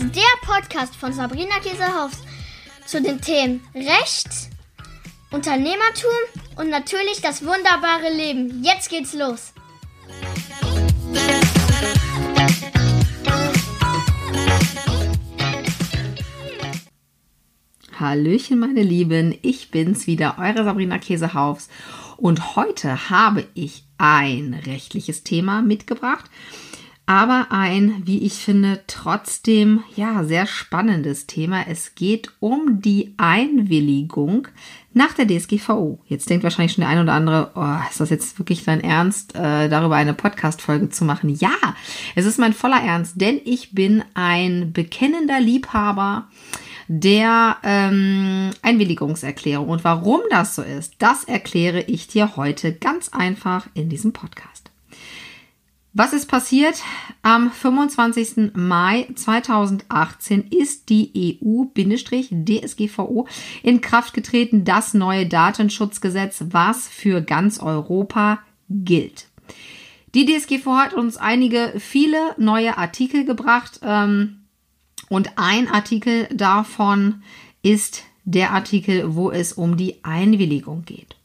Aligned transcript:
ist 0.00 0.14
der 0.14 0.22
Podcast 0.46 0.94
von 0.94 1.12
Sabrina 1.12 1.58
Käsehaus 1.60 2.12
zu 2.86 3.02
den 3.02 3.20
Themen 3.20 3.60
Recht, 3.74 4.28
Unternehmertum 5.32 6.10
und 6.56 6.70
natürlich 6.70 7.20
das 7.20 7.44
wunderbare 7.44 8.12
Leben. 8.14 8.62
Jetzt 8.62 8.90
geht's 8.90 9.12
los. 9.12 9.52
Hallöchen, 17.98 18.60
meine 18.60 18.82
Lieben, 18.82 19.36
ich 19.42 19.72
bin's 19.72 20.06
wieder, 20.06 20.36
eure 20.38 20.62
Sabrina 20.62 20.98
Käsehaus. 20.98 21.68
Und 22.16 22.54
heute 22.54 23.10
habe 23.10 23.48
ich 23.54 23.82
ein 23.96 24.54
rechtliches 24.64 25.24
Thema 25.24 25.60
mitgebracht 25.60 26.30
aber 27.08 27.46
ein, 27.48 28.02
wie 28.04 28.18
ich 28.18 28.34
finde, 28.34 28.82
trotzdem 28.86 29.82
ja 29.96 30.24
sehr 30.24 30.44
spannendes 30.44 31.26
Thema. 31.26 31.66
Es 31.66 31.94
geht 31.94 32.32
um 32.38 32.82
die 32.82 33.14
Einwilligung 33.16 34.46
nach 34.92 35.14
der 35.14 35.26
DSGVO. 35.26 36.00
Jetzt 36.06 36.28
denkt 36.28 36.44
wahrscheinlich 36.44 36.74
schon 36.74 36.82
der 36.82 36.90
ein 36.90 37.00
oder 37.00 37.14
andere, 37.14 37.52
oh, 37.54 37.88
ist 37.88 37.98
das 37.98 38.10
jetzt 38.10 38.38
wirklich 38.38 38.62
dein 38.64 38.82
Ernst, 38.82 39.34
äh, 39.34 39.70
darüber 39.70 39.96
eine 39.96 40.12
Podcast-Folge 40.12 40.90
zu 40.90 41.06
machen? 41.06 41.30
Ja, 41.30 41.56
es 42.14 42.26
ist 42.26 42.38
mein 42.38 42.52
voller 42.52 42.82
Ernst, 42.82 43.18
denn 43.18 43.40
ich 43.42 43.74
bin 43.74 44.04
ein 44.12 44.74
bekennender 44.74 45.40
Liebhaber 45.40 46.28
der 46.88 47.56
ähm, 47.62 48.50
Einwilligungserklärung. 48.60 49.70
Und 49.70 49.82
warum 49.82 50.20
das 50.28 50.56
so 50.56 50.60
ist, 50.60 50.96
das 50.98 51.24
erkläre 51.24 51.80
ich 51.80 52.06
dir 52.06 52.36
heute 52.36 52.74
ganz 52.74 53.08
einfach 53.08 53.66
in 53.72 53.88
diesem 53.88 54.12
Podcast. 54.12 54.67
Was 55.94 56.12
ist 56.12 56.26
passiert? 56.26 56.82
Am 57.22 57.50
25. 57.50 58.54
Mai 58.54 59.08
2018 59.14 60.48
ist 60.48 60.90
die 60.90 61.38
EU-DSGVO 61.42 63.26
in 63.62 63.80
Kraft 63.80 64.12
getreten, 64.12 64.64
das 64.64 64.92
neue 64.92 65.26
Datenschutzgesetz, 65.26 66.44
was 66.50 66.88
für 66.88 67.22
ganz 67.22 67.58
Europa 67.58 68.40
gilt. 68.68 69.28
Die 70.14 70.26
DSGVO 70.26 70.76
hat 70.76 70.94
uns 70.94 71.16
einige, 71.16 71.74
viele 71.78 72.34
neue 72.36 72.76
Artikel 72.76 73.24
gebracht 73.24 73.80
ähm, 73.82 74.42
und 75.08 75.32
ein 75.36 75.68
Artikel 75.68 76.28
davon 76.32 77.22
ist 77.62 78.04
der 78.24 78.52
Artikel, 78.52 79.14
wo 79.14 79.30
es 79.30 79.54
um 79.54 79.76
die 79.78 80.04
Einwilligung 80.04 80.84
geht. 80.84 81.17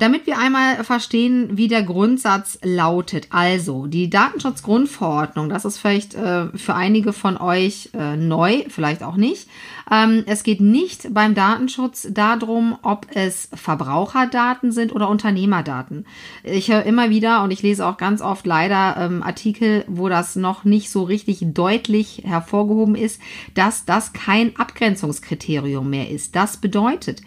Damit 0.00 0.26
wir 0.26 0.38
einmal 0.38 0.82
verstehen, 0.82 1.58
wie 1.58 1.68
der 1.68 1.82
Grundsatz 1.82 2.58
lautet. 2.62 3.26
Also, 3.28 3.86
die 3.86 4.08
Datenschutzgrundverordnung, 4.08 5.50
das 5.50 5.66
ist 5.66 5.76
vielleicht 5.76 6.14
äh, 6.14 6.46
für 6.56 6.74
einige 6.74 7.12
von 7.12 7.36
euch 7.36 7.90
äh, 7.92 8.16
neu, 8.16 8.64
vielleicht 8.68 9.02
auch 9.02 9.16
nicht. 9.16 9.46
Ähm, 9.90 10.24
es 10.24 10.42
geht 10.42 10.62
nicht 10.62 11.12
beim 11.12 11.34
Datenschutz 11.34 12.08
darum, 12.10 12.78
ob 12.80 13.08
es 13.12 13.50
Verbraucherdaten 13.52 14.72
sind 14.72 14.94
oder 14.94 15.06
Unternehmerdaten. 15.10 16.06
Ich 16.44 16.72
höre 16.72 16.84
immer 16.84 17.10
wieder 17.10 17.42
und 17.42 17.50
ich 17.50 17.60
lese 17.60 17.86
auch 17.86 17.98
ganz 17.98 18.22
oft 18.22 18.46
leider 18.46 18.96
ähm, 18.96 19.22
Artikel, 19.22 19.84
wo 19.86 20.08
das 20.08 20.34
noch 20.34 20.64
nicht 20.64 20.88
so 20.88 21.02
richtig 21.02 21.40
deutlich 21.52 22.22
hervorgehoben 22.24 22.94
ist, 22.94 23.20
dass 23.52 23.84
das 23.84 24.14
kein 24.14 24.56
Abgrenzungskriterium 24.56 25.90
mehr 25.90 26.08
ist. 26.08 26.34
Das 26.36 26.56
bedeutet, 26.56 27.20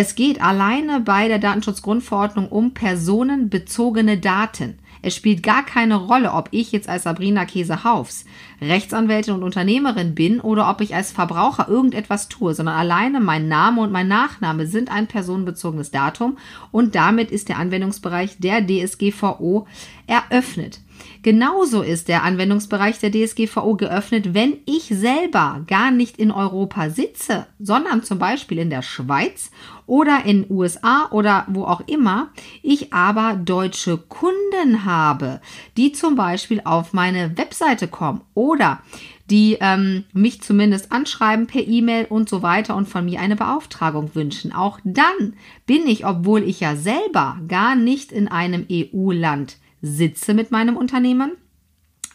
es 0.00 0.14
geht 0.14 0.40
alleine 0.40 1.00
bei 1.00 1.26
der 1.26 1.40
Datenschutzgrundverordnung 1.40 2.50
um 2.50 2.72
personenbezogene 2.72 4.16
Daten. 4.16 4.78
Es 5.02 5.16
spielt 5.16 5.42
gar 5.42 5.66
keine 5.66 5.96
Rolle, 5.96 6.34
ob 6.34 6.50
ich 6.52 6.70
jetzt 6.70 6.88
als 6.88 7.02
Sabrina 7.02 7.44
Käse-Haufs 7.44 8.24
Rechtsanwältin 8.60 9.34
und 9.34 9.42
Unternehmerin 9.42 10.14
bin 10.14 10.40
oder 10.40 10.68
ob 10.68 10.80
ich 10.80 10.94
als 10.94 11.12
Verbraucher 11.12 11.68
irgendetwas 11.68 12.28
tue, 12.28 12.54
sondern 12.54 12.76
alleine 12.76 13.20
mein 13.20 13.48
Name 13.48 13.80
und 13.80 13.92
mein 13.92 14.08
Nachname 14.08 14.66
sind 14.66 14.90
ein 14.90 15.06
personenbezogenes 15.06 15.90
Datum 15.90 16.38
und 16.70 16.94
damit 16.94 17.30
ist 17.30 17.48
der 17.48 17.58
Anwendungsbereich 17.58 18.38
der 18.38 18.66
DSGVO 18.66 19.66
eröffnet. 20.06 20.80
Genauso 21.22 21.82
ist 21.82 22.08
der 22.08 22.22
Anwendungsbereich 22.22 22.98
der 22.98 23.10
DSGVO 23.10 23.76
geöffnet, 23.76 24.34
wenn 24.34 24.58
ich 24.66 24.84
selber 24.84 25.62
gar 25.66 25.90
nicht 25.90 26.18
in 26.18 26.30
Europa 26.30 26.90
sitze, 26.90 27.46
sondern 27.58 28.02
zum 28.02 28.18
Beispiel 28.18 28.58
in 28.58 28.70
der 28.70 28.82
Schweiz 28.82 29.50
oder 29.86 30.24
in 30.24 30.46
USA 30.48 31.08
oder 31.10 31.44
wo 31.48 31.64
auch 31.64 31.82
immer, 31.86 32.28
ich 32.62 32.92
aber 32.92 33.34
deutsche 33.34 33.96
Kunden 33.96 34.84
habe, 34.84 35.40
die 35.76 35.92
zum 35.92 36.14
Beispiel 36.14 36.60
auf 36.64 36.92
meine 36.92 37.36
Webseite 37.36 37.88
kommen 37.88 38.20
oder 38.48 38.82
die 39.30 39.58
ähm, 39.60 40.04
mich 40.12 40.40
zumindest 40.40 40.90
anschreiben 40.90 41.46
per 41.46 41.66
E-Mail 41.66 42.06
und 42.08 42.28
so 42.28 42.42
weiter 42.42 42.74
und 42.74 42.88
von 42.88 43.04
mir 43.04 43.20
eine 43.20 43.36
Beauftragung 43.36 44.14
wünschen. 44.14 44.52
Auch 44.52 44.80
dann 44.84 45.34
bin 45.66 45.86
ich, 45.86 46.06
obwohl 46.06 46.42
ich 46.42 46.60
ja 46.60 46.76
selber 46.76 47.38
gar 47.46 47.76
nicht 47.76 48.10
in 48.10 48.28
einem 48.28 48.66
EU-Land 48.70 49.58
sitze 49.82 50.32
mit 50.32 50.50
meinem 50.50 50.76
Unternehmen, 50.76 51.32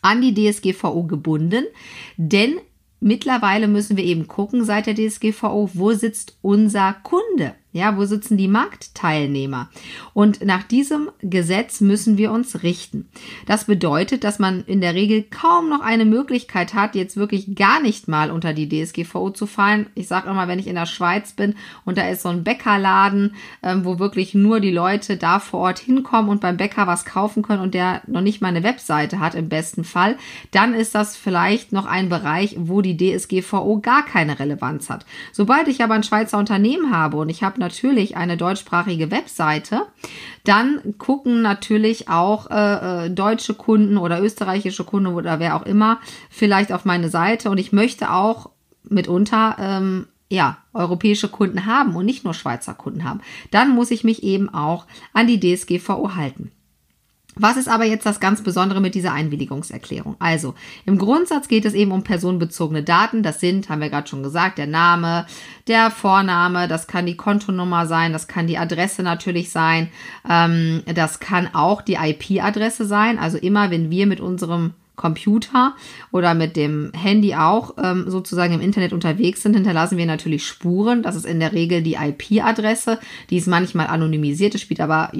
an 0.01 0.21
die 0.21 0.33
DSGVO 0.33 1.03
gebunden, 1.03 1.63
denn 2.17 2.55
mittlerweile 2.99 3.67
müssen 3.67 3.95
wir 3.95 4.03
eben 4.03 4.27
gucken 4.27 4.65
seit 4.65 4.87
der 4.87 4.95
DSGVO, 4.95 5.69
wo 5.73 5.93
sitzt 5.93 6.37
unser 6.41 6.93
Kunde? 7.03 7.55
Ja, 7.73 7.97
wo 7.97 8.05
sitzen 8.05 8.37
die 8.37 8.47
Marktteilnehmer? 8.47 9.67
Und 10.13 10.45
nach 10.45 10.61
diesem 10.61 11.09
Gesetz 11.21 11.81
müssen 11.81 12.19
wir 12.19 12.31
uns 12.31 12.61
richten. 12.61 13.09
Das 13.47 13.65
bedeutet, 13.65 14.23
dass 14.23 14.37
man 14.37 14.63
in 14.65 14.79
der 14.79 14.93
Regel 14.93 15.23
kaum 15.23 15.69
noch 15.69 15.81
eine 15.81 16.05
Möglichkeit 16.05 16.75
hat, 16.75 16.93
jetzt 16.93 17.17
wirklich 17.17 17.55
gar 17.55 17.81
nicht 17.81 18.07
mal 18.07 18.29
unter 18.29 18.53
die 18.53 18.69
DSGVO 18.69 19.31
zu 19.31 19.47
fallen. 19.47 19.87
Ich 19.95 20.07
sage 20.07 20.29
immer, 20.29 20.47
wenn 20.47 20.59
ich 20.59 20.67
in 20.67 20.75
der 20.75 20.85
Schweiz 20.85 21.31
bin 21.33 21.55
und 21.83 21.97
da 21.97 22.07
ist 22.07 22.21
so 22.21 22.29
ein 22.29 22.43
Bäckerladen, 22.43 23.33
ähm, 23.63 23.85
wo 23.85 23.97
wirklich 23.97 24.35
nur 24.35 24.59
die 24.59 24.69
Leute 24.69 25.17
da 25.17 25.39
vor 25.39 25.61
Ort 25.61 25.79
hinkommen 25.79 26.29
und 26.29 26.41
beim 26.41 26.57
Bäcker 26.57 26.85
was 26.85 27.05
kaufen 27.05 27.41
können 27.41 27.63
und 27.63 27.73
der 27.73 28.03
noch 28.05 28.21
nicht 28.21 28.39
mal 28.39 28.49
eine 28.49 28.61
Webseite 28.61 29.19
hat 29.19 29.33
im 29.33 29.49
besten 29.49 29.83
Fall, 29.83 30.15
dann 30.51 30.75
ist 30.75 30.93
das 30.93 31.17
vielleicht 31.17 31.71
noch 31.71 31.87
ein 31.87 32.07
Bereich, 32.07 32.55
wo 32.59 32.81
die 32.81 32.97
DSGVO 32.97 33.79
gar 33.79 34.05
keine 34.05 34.37
Relevanz 34.37 34.91
hat. 34.91 35.07
Sobald 35.31 35.67
ich 35.67 35.83
aber 35.83 35.95
ein 35.95 36.03
Schweizer 36.03 36.37
Unternehmen 36.37 36.95
habe 36.95 37.17
und 37.17 37.29
ich 37.29 37.41
habe 37.41 37.62
natürlich 37.63 38.17
eine 38.17 38.35
deutschsprachige 38.35 39.09
Webseite, 39.09 39.87
dann 40.43 40.97
gucken 40.97 41.41
natürlich 41.41 42.09
auch 42.09 42.51
äh, 42.51 43.05
äh, 43.05 43.09
deutsche 43.09 43.53
Kunden 43.53 43.97
oder 43.97 44.21
österreichische 44.21 44.83
Kunden 44.83 45.07
oder 45.07 45.39
wer 45.39 45.55
auch 45.55 45.65
immer 45.65 45.99
vielleicht 46.29 46.73
auf 46.73 46.83
meine 46.83 47.09
Seite 47.09 47.49
und 47.49 47.57
ich 47.57 47.71
möchte 47.71 48.11
auch 48.11 48.49
mitunter 48.83 49.55
ähm, 49.57 50.07
ja, 50.29 50.57
europäische 50.73 51.29
Kunden 51.29 51.65
haben 51.65 51.95
und 51.95 52.05
nicht 52.05 52.23
nur 52.23 52.33
Schweizer 52.33 52.73
Kunden 52.73 53.03
haben. 53.03 53.21
Dann 53.51 53.69
muss 53.69 53.91
ich 53.91 54.03
mich 54.03 54.23
eben 54.23 54.53
auch 54.53 54.87
an 55.13 55.27
die 55.27 55.39
DSGVO 55.39 56.15
halten. 56.15 56.51
Was 57.35 57.57
ist 57.57 57.67
aber 57.67 57.85
jetzt 57.85 58.05
das 58.05 58.19
ganz 58.19 58.43
Besondere 58.43 58.79
mit 58.79 58.95
dieser 58.95 59.13
Einwilligungserklärung? 59.13 60.15
Also, 60.19 60.53
im 60.85 60.97
Grundsatz 60.97 61.47
geht 61.47 61.65
es 61.65 61.73
eben 61.73 61.91
um 61.91 62.03
personenbezogene 62.03 62.83
Daten. 62.83 63.23
Das 63.23 63.39
sind, 63.39 63.69
haben 63.69 63.81
wir 63.81 63.89
gerade 63.89 64.07
schon 64.07 64.23
gesagt, 64.23 64.57
der 64.57 64.67
Name, 64.67 65.25
der 65.67 65.89
Vorname, 65.89 66.67
das 66.67 66.87
kann 66.87 67.05
die 67.05 67.17
Kontonummer 67.17 67.87
sein, 67.87 68.13
das 68.13 68.27
kann 68.27 68.47
die 68.47 68.57
Adresse 68.57 69.01
natürlich 69.01 69.49
sein, 69.49 69.89
ähm, 70.29 70.83
das 70.93 71.19
kann 71.19 71.53
auch 71.53 71.81
die 71.81 71.95
IP-Adresse 71.95 72.85
sein. 72.85 73.17
Also 73.17 73.37
immer, 73.37 73.71
wenn 73.71 73.89
wir 73.89 74.05
mit 74.05 74.19
unserem 74.19 74.73
Computer 74.95 75.75
oder 76.11 76.35
mit 76.35 76.55
dem 76.55 76.91
Handy 76.93 77.33
auch 77.33 77.75
ähm, 77.81 78.05
sozusagen 78.07 78.53
im 78.53 78.61
Internet 78.61 78.93
unterwegs 78.93 79.41
sind, 79.41 79.55
hinterlassen 79.55 79.97
wir 79.97 80.05
natürlich 80.05 80.45
Spuren. 80.45 81.01
Das 81.01 81.15
ist 81.15 81.25
in 81.25 81.39
der 81.39 81.51
Regel 81.51 81.81
die 81.81 81.95
IP-Adresse. 81.95 82.99
Die 83.29 83.37
ist 83.37 83.47
manchmal 83.47 83.87
anonymisiert. 83.87 84.53
Das 84.53 84.61
spielt 84.61 84.81
aber, 84.81 85.11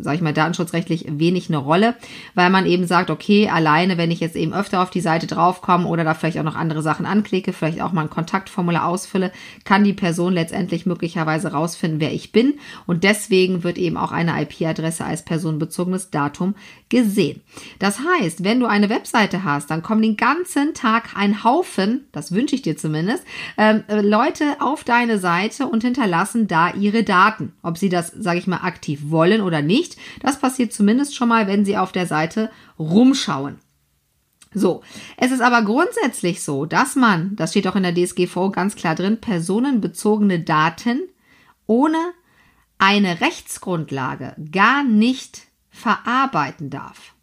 sage 0.00 0.16
ich 0.16 0.22
mal, 0.22 0.34
datenschutzrechtlich 0.34 1.06
wenig 1.08 1.48
eine 1.48 1.58
Rolle, 1.58 1.94
weil 2.34 2.50
man 2.50 2.66
eben 2.66 2.86
sagt, 2.86 3.10
okay, 3.10 3.48
alleine, 3.48 3.98
wenn 3.98 4.10
ich 4.10 4.18
jetzt 4.18 4.36
eben 4.36 4.52
öfter 4.52 4.82
auf 4.82 4.90
die 4.90 5.00
Seite 5.00 5.28
draufkomme 5.28 5.86
oder 5.86 6.02
da 6.02 6.14
vielleicht 6.14 6.38
auch 6.38 6.44
noch 6.44 6.56
andere 6.56 6.82
Sachen 6.82 7.06
anklicke, 7.06 7.52
vielleicht 7.52 7.80
auch 7.82 7.92
mal 7.92 8.02
ein 8.02 8.10
Kontaktformular 8.10 8.86
ausfülle, 8.86 9.30
kann 9.64 9.84
die 9.84 9.92
Person 9.92 10.32
letztendlich 10.32 10.86
möglicherweise 10.86 11.52
rausfinden, 11.52 12.00
wer 12.00 12.12
ich 12.12 12.32
bin. 12.32 12.54
Und 12.86 13.04
deswegen 13.04 13.62
wird 13.62 13.78
eben 13.78 13.96
auch 13.96 14.10
eine 14.10 14.42
IP-Adresse 14.42 15.04
als 15.04 15.24
personenbezogenes 15.24 16.10
Datum 16.10 16.56
gesehen. 16.90 17.40
Das 17.78 18.00
heißt, 18.00 18.44
wenn 18.44 18.60
du 18.60 18.66
eine 18.66 18.90
Webseite 18.90 19.44
hast, 19.44 19.70
dann 19.70 19.82
kommen 19.82 20.02
den 20.02 20.16
ganzen 20.16 20.74
Tag 20.74 21.16
ein 21.16 21.42
Haufen, 21.42 22.06
das 22.12 22.32
wünsche 22.32 22.54
ich 22.54 22.62
dir 22.62 22.76
zumindest, 22.76 23.24
ähm, 23.56 23.84
äh, 23.88 24.02
Leute 24.02 24.56
auf 24.60 24.84
deine 24.84 25.18
Seite 25.18 25.66
und 25.66 25.82
hinterlassen 25.82 26.48
da 26.48 26.74
ihre 26.74 27.04
Daten. 27.04 27.54
Ob 27.62 27.78
sie 27.78 27.88
das, 27.88 28.08
sage 28.08 28.40
ich 28.40 28.46
mal, 28.46 28.58
aktiv 28.58 29.00
wollen 29.04 29.40
oder 29.40 29.62
nicht, 29.62 29.96
das 30.20 30.38
passiert 30.38 30.72
zumindest 30.72 31.16
schon 31.16 31.28
mal, 31.28 31.46
wenn 31.46 31.64
sie 31.64 31.78
auf 31.78 31.92
der 31.92 32.06
Seite 32.06 32.50
rumschauen. 32.78 33.58
So, 34.52 34.82
es 35.16 35.30
ist 35.30 35.42
aber 35.42 35.62
grundsätzlich 35.62 36.42
so, 36.42 36.66
dass 36.66 36.96
man, 36.96 37.36
das 37.36 37.50
steht 37.50 37.68
auch 37.68 37.76
in 37.76 37.84
der 37.84 37.94
DSGVO 37.94 38.50
ganz 38.50 38.74
klar 38.74 38.96
drin, 38.96 39.20
personenbezogene 39.20 40.40
Daten 40.40 41.02
ohne 41.66 41.98
eine 42.78 43.20
Rechtsgrundlage 43.20 44.34
gar 44.50 44.82
nicht 44.82 45.49
verarbeiten 45.80 46.70
darf. 46.70 47.14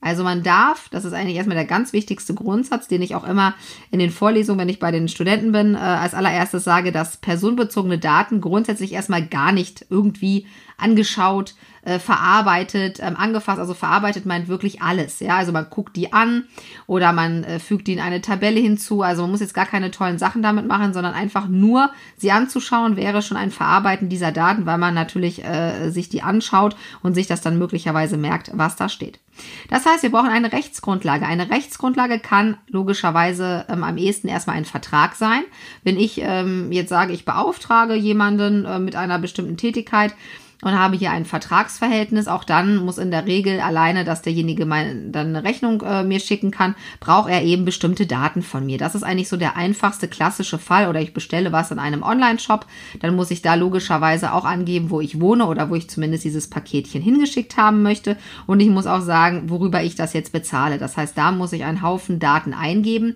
Also 0.00 0.22
man 0.22 0.44
darf, 0.44 0.88
das 0.90 1.04
ist 1.04 1.12
eigentlich 1.12 1.36
erstmal 1.36 1.56
der 1.56 1.64
ganz 1.64 1.92
wichtigste 1.92 2.32
Grundsatz, 2.32 2.86
den 2.86 3.02
ich 3.02 3.16
auch 3.16 3.24
immer 3.24 3.54
in 3.90 3.98
den 3.98 4.10
Vorlesungen, 4.10 4.60
wenn 4.60 4.68
ich 4.68 4.78
bei 4.78 4.92
den 4.92 5.08
Studenten 5.08 5.50
bin, 5.50 5.74
äh, 5.74 5.78
als 5.78 6.14
allererstes 6.14 6.62
sage, 6.62 6.92
dass 6.92 7.16
personenbezogene 7.16 7.98
Daten 7.98 8.40
grundsätzlich 8.40 8.92
erstmal 8.92 9.26
gar 9.26 9.50
nicht 9.50 9.86
irgendwie 9.90 10.46
angeschaut, 10.78 11.54
äh, 11.82 11.98
verarbeitet, 11.98 12.98
ähm, 13.00 13.16
angefasst. 13.16 13.58
Also 13.58 13.74
verarbeitet 13.74 14.26
meint 14.26 14.48
wirklich 14.48 14.82
alles. 14.82 15.20
Ja, 15.20 15.36
also 15.36 15.52
man 15.52 15.66
guckt 15.70 15.96
die 15.96 16.12
an 16.12 16.44
oder 16.86 17.12
man 17.12 17.44
äh, 17.44 17.58
fügt 17.58 17.86
die 17.86 17.94
in 17.94 18.00
eine 18.00 18.20
Tabelle 18.20 18.60
hinzu. 18.60 19.02
Also 19.02 19.22
man 19.22 19.30
muss 19.30 19.40
jetzt 19.40 19.54
gar 19.54 19.66
keine 19.66 19.90
tollen 19.90 20.18
Sachen 20.18 20.42
damit 20.42 20.66
machen, 20.66 20.92
sondern 20.92 21.14
einfach 21.14 21.48
nur 21.48 21.90
sie 22.16 22.30
anzuschauen 22.30 22.96
wäre 22.96 23.22
schon 23.22 23.36
ein 23.36 23.50
Verarbeiten 23.50 24.08
dieser 24.08 24.32
Daten, 24.32 24.66
weil 24.66 24.78
man 24.78 24.94
natürlich 24.94 25.44
äh, 25.44 25.90
sich 25.90 26.08
die 26.08 26.22
anschaut 26.22 26.76
und 27.02 27.14
sich 27.14 27.26
das 27.26 27.40
dann 27.40 27.58
möglicherweise 27.58 28.16
merkt, 28.16 28.50
was 28.54 28.76
da 28.76 28.88
steht. 28.88 29.18
Das 29.70 29.86
heißt, 29.86 30.02
wir 30.02 30.10
brauchen 30.10 30.30
eine 30.30 30.52
Rechtsgrundlage. 30.52 31.26
Eine 31.26 31.48
Rechtsgrundlage 31.48 32.18
kann 32.18 32.56
logischerweise 32.66 33.66
ähm, 33.68 33.84
am 33.84 33.96
ehesten 33.96 34.28
erstmal 34.28 34.56
ein 34.56 34.64
Vertrag 34.64 35.14
sein. 35.14 35.42
Wenn 35.84 35.96
ich 35.96 36.20
ähm, 36.20 36.72
jetzt 36.72 36.88
sage, 36.88 37.12
ich 37.12 37.24
beauftrage 37.24 37.94
jemanden 37.94 38.64
äh, 38.64 38.78
mit 38.78 38.96
einer 38.96 39.18
bestimmten 39.18 39.56
Tätigkeit, 39.56 40.14
und 40.62 40.76
habe 40.76 40.96
hier 40.96 41.12
ein 41.12 41.24
Vertragsverhältnis, 41.24 42.26
auch 42.26 42.42
dann 42.42 42.76
muss 42.76 42.98
in 42.98 43.12
der 43.12 43.26
Regel 43.26 43.60
alleine, 43.60 44.04
dass 44.04 44.22
derjenige 44.22 44.66
mal 44.66 44.96
dann 45.06 45.28
eine 45.28 45.44
Rechnung 45.44 45.82
äh, 45.82 46.02
mir 46.02 46.18
schicken 46.18 46.50
kann, 46.50 46.74
braucht 46.98 47.30
er 47.30 47.42
eben 47.44 47.64
bestimmte 47.64 48.06
Daten 48.06 48.42
von 48.42 48.66
mir. 48.66 48.76
Das 48.76 48.96
ist 48.96 49.04
eigentlich 49.04 49.28
so 49.28 49.36
der 49.36 49.56
einfachste 49.56 50.08
klassische 50.08 50.58
Fall 50.58 50.88
oder 50.88 51.00
ich 51.00 51.14
bestelle 51.14 51.52
was 51.52 51.70
in 51.70 51.78
einem 51.78 52.02
Online-Shop, 52.02 52.66
dann 53.00 53.14
muss 53.14 53.30
ich 53.30 53.40
da 53.40 53.54
logischerweise 53.54 54.32
auch 54.32 54.44
angeben, 54.44 54.90
wo 54.90 55.00
ich 55.00 55.20
wohne 55.20 55.46
oder 55.46 55.70
wo 55.70 55.76
ich 55.76 55.88
zumindest 55.88 56.24
dieses 56.24 56.50
Paketchen 56.50 57.02
hingeschickt 57.02 57.56
haben 57.56 57.82
möchte 57.82 58.16
und 58.46 58.58
ich 58.58 58.68
muss 58.68 58.86
auch 58.86 59.02
sagen, 59.02 59.50
worüber 59.50 59.82
ich 59.84 59.94
das 59.94 60.12
jetzt 60.12 60.32
bezahle. 60.32 60.78
Das 60.78 60.96
heißt, 60.96 61.16
da 61.16 61.30
muss 61.30 61.52
ich 61.52 61.62
einen 61.62 61.82
Haufen 61.82 62.18
Daten 62.18 62.52
eingeben. 62.52 63.14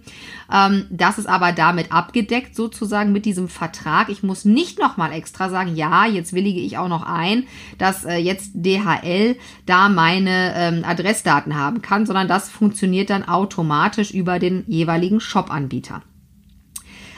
Ähm, 0.53 0.87
das 0.91 1.19
ist 1.19 1.27
aber 1.27 1.51
damit 1.51 1.91
abgedeckt 1.91 2.55
sozusagen 2.55 3.11
mit 3.11 3.25
diesem 3.25 3.49
Vertrag. 3.49 4.11
Ich 4.11 4.23
muss 4.23 4.45
nicht 4.45 4.79
nochmal 4.79 5.13
extra 5.13 5.51
sagen, 5.51 5.75
ja, 5.75 6.07
jetzt 6.07 6.35
willige 6.35 6.61
ich 6.61 6.79
auch 6.79 6.89
noch 6.89 7.03
ein 7.03 7.32
sein, 7.33 7.47
dass 7.79 8.05
äh, 8.05 8.17
jetzt 8.17 8.53
DHL 8.55 9.37
da 9.67 9.89
meine 9.89 10.55
ähm, 10.57 10.85
Adressdaten 10.85 11.57
haben 11.57 11.83
kann, 11.83 12.07
sondern 12.07 12.29
das 12.29 12.49
funktioniert 12.49 13.11
dann 13.11 13.27
automatisch 13.29 14.13
über 14.13 14.39
den 14.39 14.65
jeweiligen 14.67 15.21
Shop-Anbieter. 15.21 16.03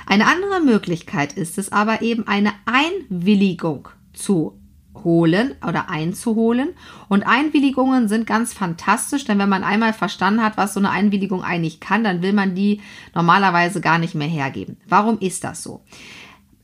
Eine 0.07 0.27
andere 0.27 0.61
Möglichkeit 0.61 1.33
ist 1.33 1.57
es 1.59 1.73
aber 1.73 2.03
eben 2.03 2.27
eine 2.27 2.53
Einwilligung 2.67 3.89
zu 4.13 4.61
holen 5.03 5.55
oder 5.67 5.91
einzuholen. 5.91 6.69
Und 7.09 7.27
Einwilligungen 7.27 8.09
sind 8.09 8.27
ganz 8.27 8.53
fantastisch, 8.53 9.25
denn 9.25 9.39
wenn 9.39 9.49
man 9.49 9.65
einmal 9.65 9.93
verstanden 9.93 10.43
hat, 10.43 10.57
was 10.57 10.75
so 10.75 10.81
eine 10.81 10.91
Einwilligung 10.91 11.43
eigentlich 11.43 11.81
kann, 11.81 12.05
dann 12.05 12.23
will 12.23 12.33
man 12.33 12.55
die 12.55 12.81
normalerweise 13.15 13.81
gar 13.81 13.99
nicht 13.99 14.15
mehr 14.15 14.29
hergeben. 14.29 14.77
Warum 14.87 15.19
ist 15.19 15.43
das 15.43 15.63
so? 15.63 15.83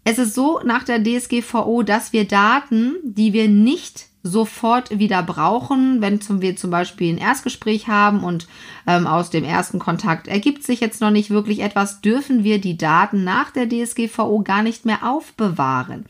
Es 0.04 0.18
ist 0.18 0.34
so 0.34 0.60
nach 0.64 0.84
der 0.84 1.02
DSGVO, 1.02 1.82
dass 1.82 2.12
wir 2.12 2.26
Daten, 2.26 2.96
die 3.02 3.32
wir 3.32 3.48
nicht 3.48 4.06
sofort 4.22 4.98
wieder 4.98 5.22
brauchen, 5.22 6.02
wenn 6.02 6.20
zum, 6.20 6.42
wir 6.42 6.54
zum 6.54 6.70
Beispiel 6.70 7.14
ein 7.14 7.18
Erstgespräch 7.18 7.88
haben 7.88 8.22
und 8.22 8.48
ähm, 8.86 9.06
aus 9.06 9.30
dem 9.30 9.44
ersten 9.44 9.78
Kontakt 9.78 10.28
ergibt 10.28 10.62
sich 10.62 10.80
jetzt 10.80 11.00
noch 11.00 11.10
nicht 11.10 11.30
wirklich 11.30 11.60
etwas, 11.60 12.02
dürfen 12.02 12.44
wir 12.44 12.60
die 12.60 12.76
Daten 12.76 13.24
nach 13.24 13.50
der 13.50 13.68
DSGVO 13.68 14.42
gar 14.42 14.62
nicht 14.62 14.84
mehr 14.84 15.08
aufbewahren. 15.08 16.04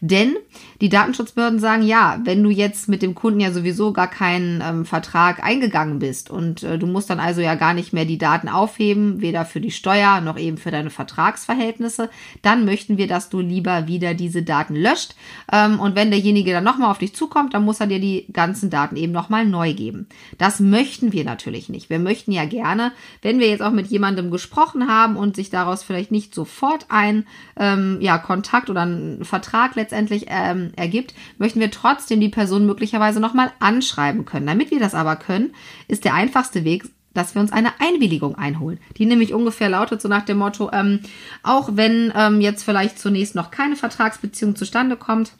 Denn 0.00 0.34
die 0.82 0.88
Datenschutzbehörden 0.88 1.60
sagen, 1.60 1.84
ja, 1.84 2.18
wenn 2.24 2.42
du 2.42 2.50
jetzt 2.50 2.88
mit 2.88 3.02
dem 3.02 3.14
Kunden 3.14 3.38
ja 3.38 3.52
sowieso 3.52 3.92
gar 3.92 4.10
keinen 4.10 4.60
ähm, 4.60 4.84
Vertrag 4.84 5.40
eingegangen 5.40 6.00
bist 6.00 6.28
und 6.28 6.64
äh, 6.64 6.76
du 6.76 6.88
musst 6.88 7.08
dann 7.08 7.20
also 7.20 7.40
ja 7.40 7.54
gar 7.54 7.72
nicht 7.72 7.92
mehr 7.92 8.04
die 8.04 8.18
Daten 8.18 8.48
aufheben, 8.48 9.20
weder 9.20 9.44
für 9.44 9.60
die 9.60 9.70
Steuer 9.70 10.20
noch 10.20 10.36
eben 10.36 10.58
für 10.58 10.72
deine 10.72 10.90
Vertragsverhältnisse, 10.90 12.10
dann 12.42 12.64
möchten 12.64 12.98
wir, 12.98 13.06
dass 13.06 13.28
du 13.28 13.38
lieber 13.38 13.86
wieder 13.86 14.14
diese 14.14 14.42
Daten 14.42 14.74
löscht. 14.74 15.14
Ähm, 15.52 15.78
und 15.78 15.94
wenn 15.94 16.10
derjenige 16.10 16.50
dann 16.50 16.64
nochmal 16.64 16.90
auf 16.90 16.98
dich 16.98 17.14
zukommt, 17.14 17.54
dann 17.54 17.64
muss 17.64 17.78
er 17.78 17.86
dir 17.86 18.00
die 18.00 18.26
ganzen 18.32 18.68
Daten 18.68 18.96
eben 18.96 19.12
nochmal 19.12 19.46
neu 19.46 19.74
geben. 19.74 20.08
Das 20.36 20.58
möchten 20.58 21.12
wir 21.12 21.22
natürlich 21.22 21.68
nicht. 21.68 21.90
Wir 21.90 22.00
möchten 22.00 22.32
ja 22.32 22.44
gerne, 22.44 22.90
wenn 23.22 23.38
wir 23.38 23.48
jetzt 23.48 23.62
auch 23.62 23.70
mit 23.70 23.86
jemandem 23.86 24.32
gesprochen 24.32 24.88
haben 24.88 25.14
und 25.14 25.36
sich 25.36 25.48
daraus 25.48 25.84
vielleicht 25.84 26.10
nicht 26.10 26.34
sofort 26.34 26.86
ein 26.88 27.24
ähm, 27.56 27.98
ja, 28.00 28.18
Kontakt 28.18 28.68
oder 28.68 28.84
ein 28.84 29.24
Vertrag 29.24 29.76
letztendlich 29.76 30.26
ähm, 30.28 30.71
ergibt, 30.76 31.14
möchten 31.38 31.60
wir 31.60 31.70
trotzdem 31.70 32.20
die 32.20 32.28
Person 32.28 32.66
möglicherweise 32.66 33.20
nochmal 33.20 33.52
anschreiben 33.60 34.24
können. 34.24 34.46
Damit 34.46 34.70
wir 34.70 34.80
das 34.80 34.94
aber 34.94 35.16
können, 35.16 35.54
ist 35.88 36.04
der 36.04 36.14
einfachste 36.14 36.64
Weg, 36.64 36.84
dass 37.14 37.34
wir 37.34 37.42
uns 37.42 37.52
eine 37.52 37.72
Einwilligung 37.80 38.34
einholen. 38.36 38.80
Die 38.96 39.06
nämlich 39.06 39.34
ungefähr 39.34 39.68
lautet 39.68 40.00
so 40.00 40.08
nach 40.08 40.24
dem 40.24 40.38
Motto, 40.38 40.70
ähm, 40.72 41.00
auch 41.42 41.70
wenn 41.72 42.12
ähm, 42.16 42.40
jetzt 42.40 42.64
vielleicht 42.64 42.98
zunächst 42.98 43.34
noch 43.34 43.50
keine 43.50 43.76
Vertragsbeziehung 43.76 44.56
zustande 44.56 44.96
kommt, 44.96 45.32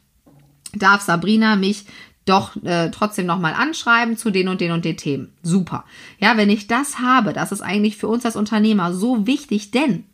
darf 0.75 1.03
Sabrina 1.03 1.57
mich 1.57 1.87
doch 2.25 2.57
äh, 2.63 2.91
trotzdem 2.91 3.27
nochmal 3.27 3.55
anschreiben 3.55 4.17
zu 4.17 4.31
den 4.31 4.49
und 4.49 4.61
den 4.61 4.73
und 4.73 4.85
den 4.85 4.97
Themen. 4.97 5.33
Super. 5.43 5.85
Ja, 6.19 6.37
wenn 6.37 6.51
ich 6.51 6.69
das 6.69 7.01
habe, 7.01 7.33
das 7.33 7.53
ist 7.53 7.63
eigentlich 7.63 7.97
für 7.97 8.09
uns 8.09 8.25
als 8.25 8.37
Unternehmer 8.37 8.95
so 8.95 9.27
wichtig, 9.27 9.73
denn 9.73 10.05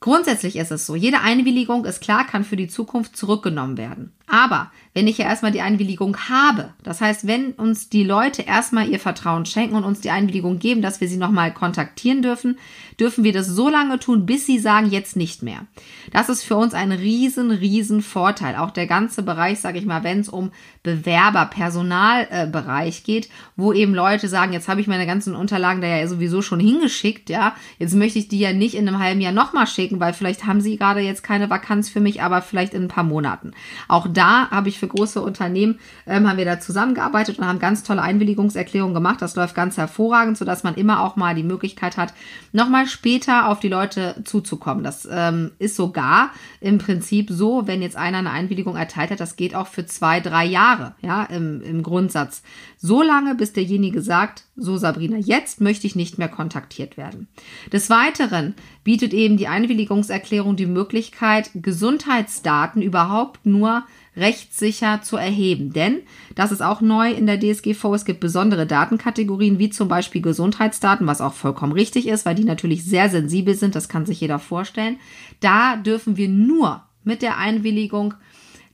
Grundsätzlich 0.00 0.56
ist 0.56 0.70
es 0.70 0.86
so, 0.86 0.94
jede 0.94 1.20
Einwilligung 1.20 1.84
ist 1.84 2.00
klar, 2.00 2.26
kann 2.26 2.44
für 2.44 2.56
die 2.56 2.68
Zukunft 2.68 3.16
zurückgenommen 3.16 3.76
werden. 3.76 4.12
Aber 4.28 4.70
wenn 4.94 5.06
ich 5.06 5.18
ja 5.18 5.26
erstmal 5.26 5.52
die 5.52 5.60
Einwilligung 5.60 6.16
habe, 6.28 6.70
das 6.82 7.00
heißt, 7.00 7.26
wenn 7.26 7.52
uns 7.52 7.88
die 7.88 8.02
Leute 8.02 8.42
erstmal 8.42 8.88
ihr 8.88 8.98
Vertrauen 8.98 9.46
schenken 9.46 9.76
und 9.76 9.84
uns 9.84 10.00
die 10.00 10.10
Einwilligung 10.10 10.58
geben, 10.58 10.82
dass 10.82 11.00
wir 11.00 11.08
sie 11.08 11.18
nochmal 11.18 11.54
kontaktieren 11.54 12.20
dürfen, 12.20 12.58
dürfen 12.98 13.22
wir 13.22 13.32
das 13.32 13.46
so 13.46 13.68
lange 13.68 14.00
tun, 14.00 14.26
bis 14.26 14.44
sie 14.44 14.58
sagen, 14.58 14.90
jetzt 14.90 15.14
nicht 15.14 15.42
mehr. 15.42 15.66
Das 16.12 16.28
ist 16.28 16.42
für 16.42 16.56
uns 16.56 16.74
ein 16.74 16.90
riesen, 16.90 17.50
riesen 17.52 18.02
Vorteil. 18.02 18.56
Auch 18.56 18.70
der 18.72 18.86
ganze 18.86 19.22
Bereich, 19.22 19.60
sage 19.60 19.78
ich 19.78 19.86
mal, 19.86 20.02
wenn 20.02 20.20
es 20.20 20.28
um 20.28 20.50
Bewerber, 20.82 21.46
Personalbereich 21.46 22.98
äh, 23.00 23.02
geht, 23.04 23.28
wo 23.56 23.72
eben 23.72 23.94
Leute 23.94 24.26
sagen, 24.26 24.52
jetzt 24.52 24.68
habe 24.68 24.80
ich 24.80 24.88
meine 24.88 25.06
ganzen 25.06 25.36
Unterlagen 25.36 25.80
da 25.80 25.86
ja 25.86 26.08
sowieso 26.08 26.42
schon 26.42 26.60
hingeschickt, 26.60 27.30
ja, 27.30 27.54
jetzt 27.78 27.94
möchte 27.94 28.18
ich 28.18 28.28
die 28.28 28.40
ja 28.40 28.52
nicht 28.52 28.74
in 28.74 28.88
einem 28.88 28.98
halben 28.98 29.20
Jahr 29.20 29.32
nochmal 29.32 29.66
schicken, 29.66 30.00
weil 30.00 30.12
vielleicht 30.12 30.46
haben 30.46 30.60
sie 30.60 30.76
gerade 30.76 31.00
jetzt 31.00 31.22
keine 31.22 31.50
Vakanz 31.50 31.88
für 31.88 32.00
mich, 32.00 32.22
aber 32.22 32.42
vielleicht 32.42 32.74
in 32.74 32.84
ein 32.84 32.88
paar 32.88 33.04
Monaten. 33.04 33.52
Auch 33.86 34.08
da 34.18 34.50
habe 34.50 34.68
ich 34.68 34.78
für 34.78 34.88
große 34.88 35.22
Unternehmen, 35.22 35.78
ähm, 36.06 36.28
haben 36.28 36.38
wir 36.38 36.44
da 36.44 36.58
zusammengearbeitet 36.58 37.38
und 37.38 37.46
haben 37.46 37.60
ganz 37.60 37.84
tolle 37.84 38.02
Einwilligungserklärungen 38.02 38.94
gemacht. 38.94 39.22
Das 39.22 39.36
läuft 39.36 39.54
ganz 39.54 39.76
hervorragend, 39.76 40.36
sodass 40.36 40.64
man 40.64 40.74
immer 40.74 41.02
auch 41.02 41.14
mal 41.14 41.36
die 41.36 41.44
Möglichkeit 41.44 41.96
hat, 41.96 42.12
nochmal 42.52 42.86
später 42.88 43.48
auf 43.48 43.60
die 43.60 43.68
Leute 43.68 44.16
zuzukommen. 44.24 44.82
Das 44.82 45.08
ähm, 45.10 45.52
ist 45.60 45.76
sogar 45.76 46.30
im 46.60 46.78
Prinzip 46.78 47.28
so, 47.30 47.66
wenn 47.66 47.80
jetzt 47.80 47.96
einer 47.96 48.18
eine 48.18 48.30
Einwilligung 48.30 48.74
erteilt 48.76 49.12
hat, 49.12 49.20
das 49.20 49.36
geht 49.36 49.54
auch 49.54 49.68
für 49.68 49.86
zwei, 49.86 50.18
drei 50.18 50.44
Jahre, 50.44 50.94
ja, 51.00 51.22
im, 51.24 51.62
im 51.62 51.84
Grundsatz. 51.84 52.42
So 52.76 53.02
lange, 53.02 53.36
bis 53.36 53.52
derjenige 53.52 54.02
sagt, 54.02 54.44
so 54.56 54.76
Sabrina, 54.76 55.16
jetzt 55.16 55.60
möchte 55.60 55.86
ich 55.86 55.94
nicht 55.94 56.18
mehr 56.18 56.28
kontaktiert 56.28 56.96
werden. 56.96 57.28
Des 57.72 57.88
Weiteren 57.90 58.54
bietet 58.88 59.12
eben 59.12 59.36
die 59.36 59.48
Einwilligungserklärung 59.48 60.56
die 60.56 60.64
Möglichkeit, 60.64 61.50
Gesundheitsdaten 61.52 62.80
überhaupt 62.80 63.44
nur 63.44 63.84
rechtssicher 64.16 65.02
zu 65.02 65.18
erheben. 65.18 65.74
Denn, 65.74 65.98
das 66.34 66.52
ist 66.52 66.62
auch 66.62 66.80
neu 66.80 67.12
in 67.12 67.26
der 67.26 67.38
DSGV, 67.38 67.84
es 67.92 68.06
gibt 68.06 68.20
besondere 68.20 68.66
Datenkategorien, 68.66 69.58
wie 69.58 69.68
zum 69.68 69.88
Beispiel 69.88 70.22
Gesundheitsdaten, 70.22 71.06
was 71.06 71.20
auch 71.20 71.34
vollkommen 71.34 71.74
richtig 71.74 72.08
ist, 72.08 72.24
weil 72.24 72.34
die 72.34 72.44
natürlich 72.44 72.82
sehr 72.82 73.10
sensibel 73.10 73.54
sind, 73.54 73.74
das 73.74 73.90
kann 73.90 74.06
sich 74.06 74.22
jeder 74.22 74.38
vorstellen. 74.38 74.96
Da 75.40 75.76
dürfen 75.76 76.16
wir 76.16 76.30
nur 76.30 76.82
mit 77.04 77.20
der 77.20 77.36
Einwilligung 77.36 78.14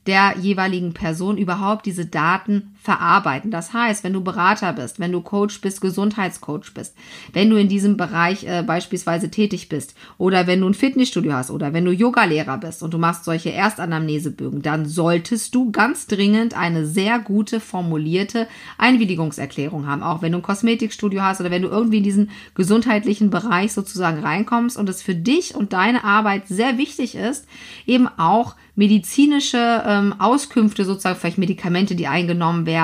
der 0.07 0.35
jeweiligen 0.39 0.93
Person 0.93 1.37
überhaupt 1.37 1.85
diese 1.85 2.05
Daten 2.05 2.74
verarbeiten. 2.85 3.49
Das 3.49 3.73
heißt, 3.73 4.03
wenn 4.03 4.13
du 4.13 4.21
Berater 4.21 4.71
bist, 4.71 4.99
wenn 4.99 5.11
du 5.11 5.21
Coach 5.21 5.59
bist, 5.59 5.81
Gesundheitscoach 5.81 6.73
bist, 6.73 6.95
wenn 7.33 7.49
du 7.49 7.57
in 7.57 7.67
diesem 7.67 7.97
Bereich 7.97 8.45
äh, 8.45 8.61
beispielsweise 8.61 9.31
tätig 9.31 9.69
bist 9.69 9.95
oder 10.19 10.45
wenn 10.45 10.61
du 10.61 10.69
ein 10.69 10.75
Fitnessstudio 10.75 11.33
hast 11.33 11.49
oder 11.49 11.73
wenn 11.73 11.83
du 11.83 11.91
Yogalehrer 11.91 12.59
bist 12.59 12.83
und 12.83 12.93
du 12.93 12.99
machst 12.99 13.25
solche 13.25 13.51
Erstanamnesebögen, 13.51 14.61
dann 14.61 14.85
solltest 14.85 15.55
du 15.55 15.71
ganz 15.71 16.05
dringend 16.05 16.55
eine 16.55 16.85
sehr 16.85 17.17
gute 17.17 17.59
formulierte 17.59 18.47
Einwilligungserklärung 18.77 19.87
haben. 19.87 20.03
Auch 20.03 20.21
wenn 20.21 20.31
du 20.31 20.37
ein 20.37 20.43
Kosmetikstudio 20.43 21.23
hast 21.23 21.41
oder 21.41 21.49
wenn 21.51 21.63
du 21.63 21.69
irgendwie 21.69 21.97
in 21.97 22.03
diesen 22.03 22.29
gesundheitlichen 22.53 23.31
Bereich 23.31 23.73
sozusagen 23.73 24.19
reinkommst 24.19 24.77
und 24.77 24.87
es 24.89 25.01
für 25.01 25.15
dich 25.15 25.55
und 25.55 25.73
deine 25.73 26.03
Arbeit 26.03 26.47
sehr 26.47 26.77
wichtig 26.77 27.15
ist, 27.15 27.47
eben 27.87 28.07
auch 28.17 28.55
medizinische 28.75 29.83
ähm, 29.85 30.15
Auskünfte, 30.19 30.83
sozusagen 30.83 31.17
vielleicht 31.17 31.37
Medikamente, 31.37 31.95
die 31.95 32.07
eingenommen 32.07 32.65
werden, 32.65 32.74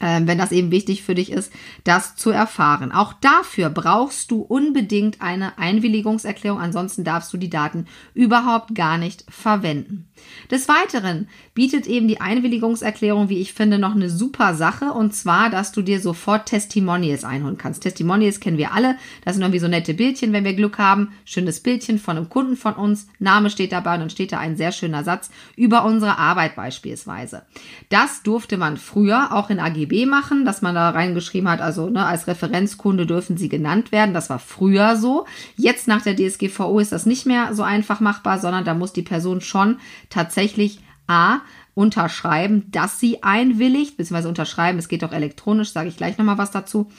ähm, 0.00 0.28
wenn 0.28 0.38
das 0.38 0.52
eben 0.52 0.70
wichtig 0.70 1.02
für 1.02 1.14
dich 1.14 1.32
ist, 1.32 1.52
das 1.84 2.16
zu 2.16 2.30
erfahren. 2.30 2.92
Auch 2.92 3.12
dafür 3.14 3.70
brauchst 3.70 4.30
du 4.30 4.42
unbedingt 4.42 5.20
eine 5.20 5.58
Einwilligungserklärung, 5.58 6.60
ansonsten 6.60 7.04
darfst 7.04 7.32
du 7.32 7.36
die 7.36 7.50
Daten 7.50 7.86
überhaupt 8.14 8.74
gar 8.74 8.98
nicht 8.98 9.24
verwenden. 9.28 10.07
Des 10.50 10.68
Weiteren 10.68 11.28
bietet 11.54 11.86
eben 11.86 12.08
die 12.08 12.20
Einwilligungserklärung, 12.20 13.28
wie 13.28 13.40
ich 13.40 13.52
finde, 13.52 13.78
noch 13.78 13.94
eine 13.94 14.08
super 14.08 14.54
Sache 14.54 14.92
und 14.92 15.14
zwar, 15.14 15.50
dass 15.50 15.72
du 15.72 15.82
dir 15.82 16.00
sofort 16.00 16.46
Testimonials 16.46 17.24
einholen 17.24 17.58
kannst. 17.58 17.82
Testimonials 17.82 18.40
kennen 18.40 18.58
wir 18.58 18.72
alle. 18.72 18.96
Das 19.24 19.34
sind 19.34 19.42
irgendwie 19.42 19.58
so 19.58 19.68
nette 19.68 19.94
Bildchen, 19.94 20.32
wenn 20.32 20.44
wir 20.44 20.54
Glück 20.54 20.78
haben. 20.78 21.12
Schönes 21.24 21.60
Bildchen 21.60 21.98
von 21.98 22.16
einem 22.16 22.28
Kunden 22.28 22.56
von 22.56 22.74
uns. 22.74 23.08
Name 23.18 23.50
steht 23.50 23.72
dabei 23.72 23.94
und 23.94 24.00
dann 24.00 24.10
steht 24.10 24.32
da 24.32 24.38
ein 24.38 24.56
sehr 24.56 24.72
schöner 24.72 25.04
Satz 25.04 25.30
über 25.56 25.84
unsere 25.84 26.18
Arbeit 26.18 26.56
beispielsweise. 26.56 27.42
Das 27.88 28.22
durfte 28.22 28.56
man 28.56 28.76
früher 28.76 29.32
auch 29.32 29.50
in 29.50 29.60
AGB 29.60 30.06
machen, 30.06 30.44
dass 30.44 30.62
man 30.62 30.74
da 30.74 30.90
reingeschrieben 30.90 31.48
hat, 31.48 31.60
also 31.60 31.90
ne, 31.90 32.06
als 32.06 32.26
Referenzkunde 32.26 33.06
dürfen 33.06 33.36
sie 33.36 33.48
genannt 33.48 33.92
werden. 33.92 34.14
Das 34.14 34.30
war 34.30 34.38
früher 34.38 34.96
so. 34.96 35.26
Jetzt 35.56 35.88
nach 35.88 36.02
der 36.02 36.16
DSGVO 36.16 36.78
ist 36.78 36.92
das 36.92 37.06
nicht 37.06 37.26
mehr 37.26 37.54
so 37.54 37.62
einfach 37.62 38.00
machbar, 38.00 38.38
sondern 38.38 38.64
da 38.64 38.74
muss 38.74 38.92
die 38.92 39.02
Person 39.02 39.40
schon 39.40 39.78
tatsächlich 40.10 40.80
A 41.06 41.40
unterschreiben, 41.78 42.64
dass 42.72 42.98
sie 42.98 43.22
einwilligt, 43.22 43.96
beziehungsweise 43.96 44.28
unterschreiben, 44.28 44.80
es 44.80 44.88
geht 44.88 45.04
auch 45.04 45.12
elektronisch, 45.12 45.70
sage 45.70 45.88
ich 45.88 45.96
gleich 45.96 46.18
nochmal 46.18 46.36
was 46.36 46.50
dazu. 46.50 46.90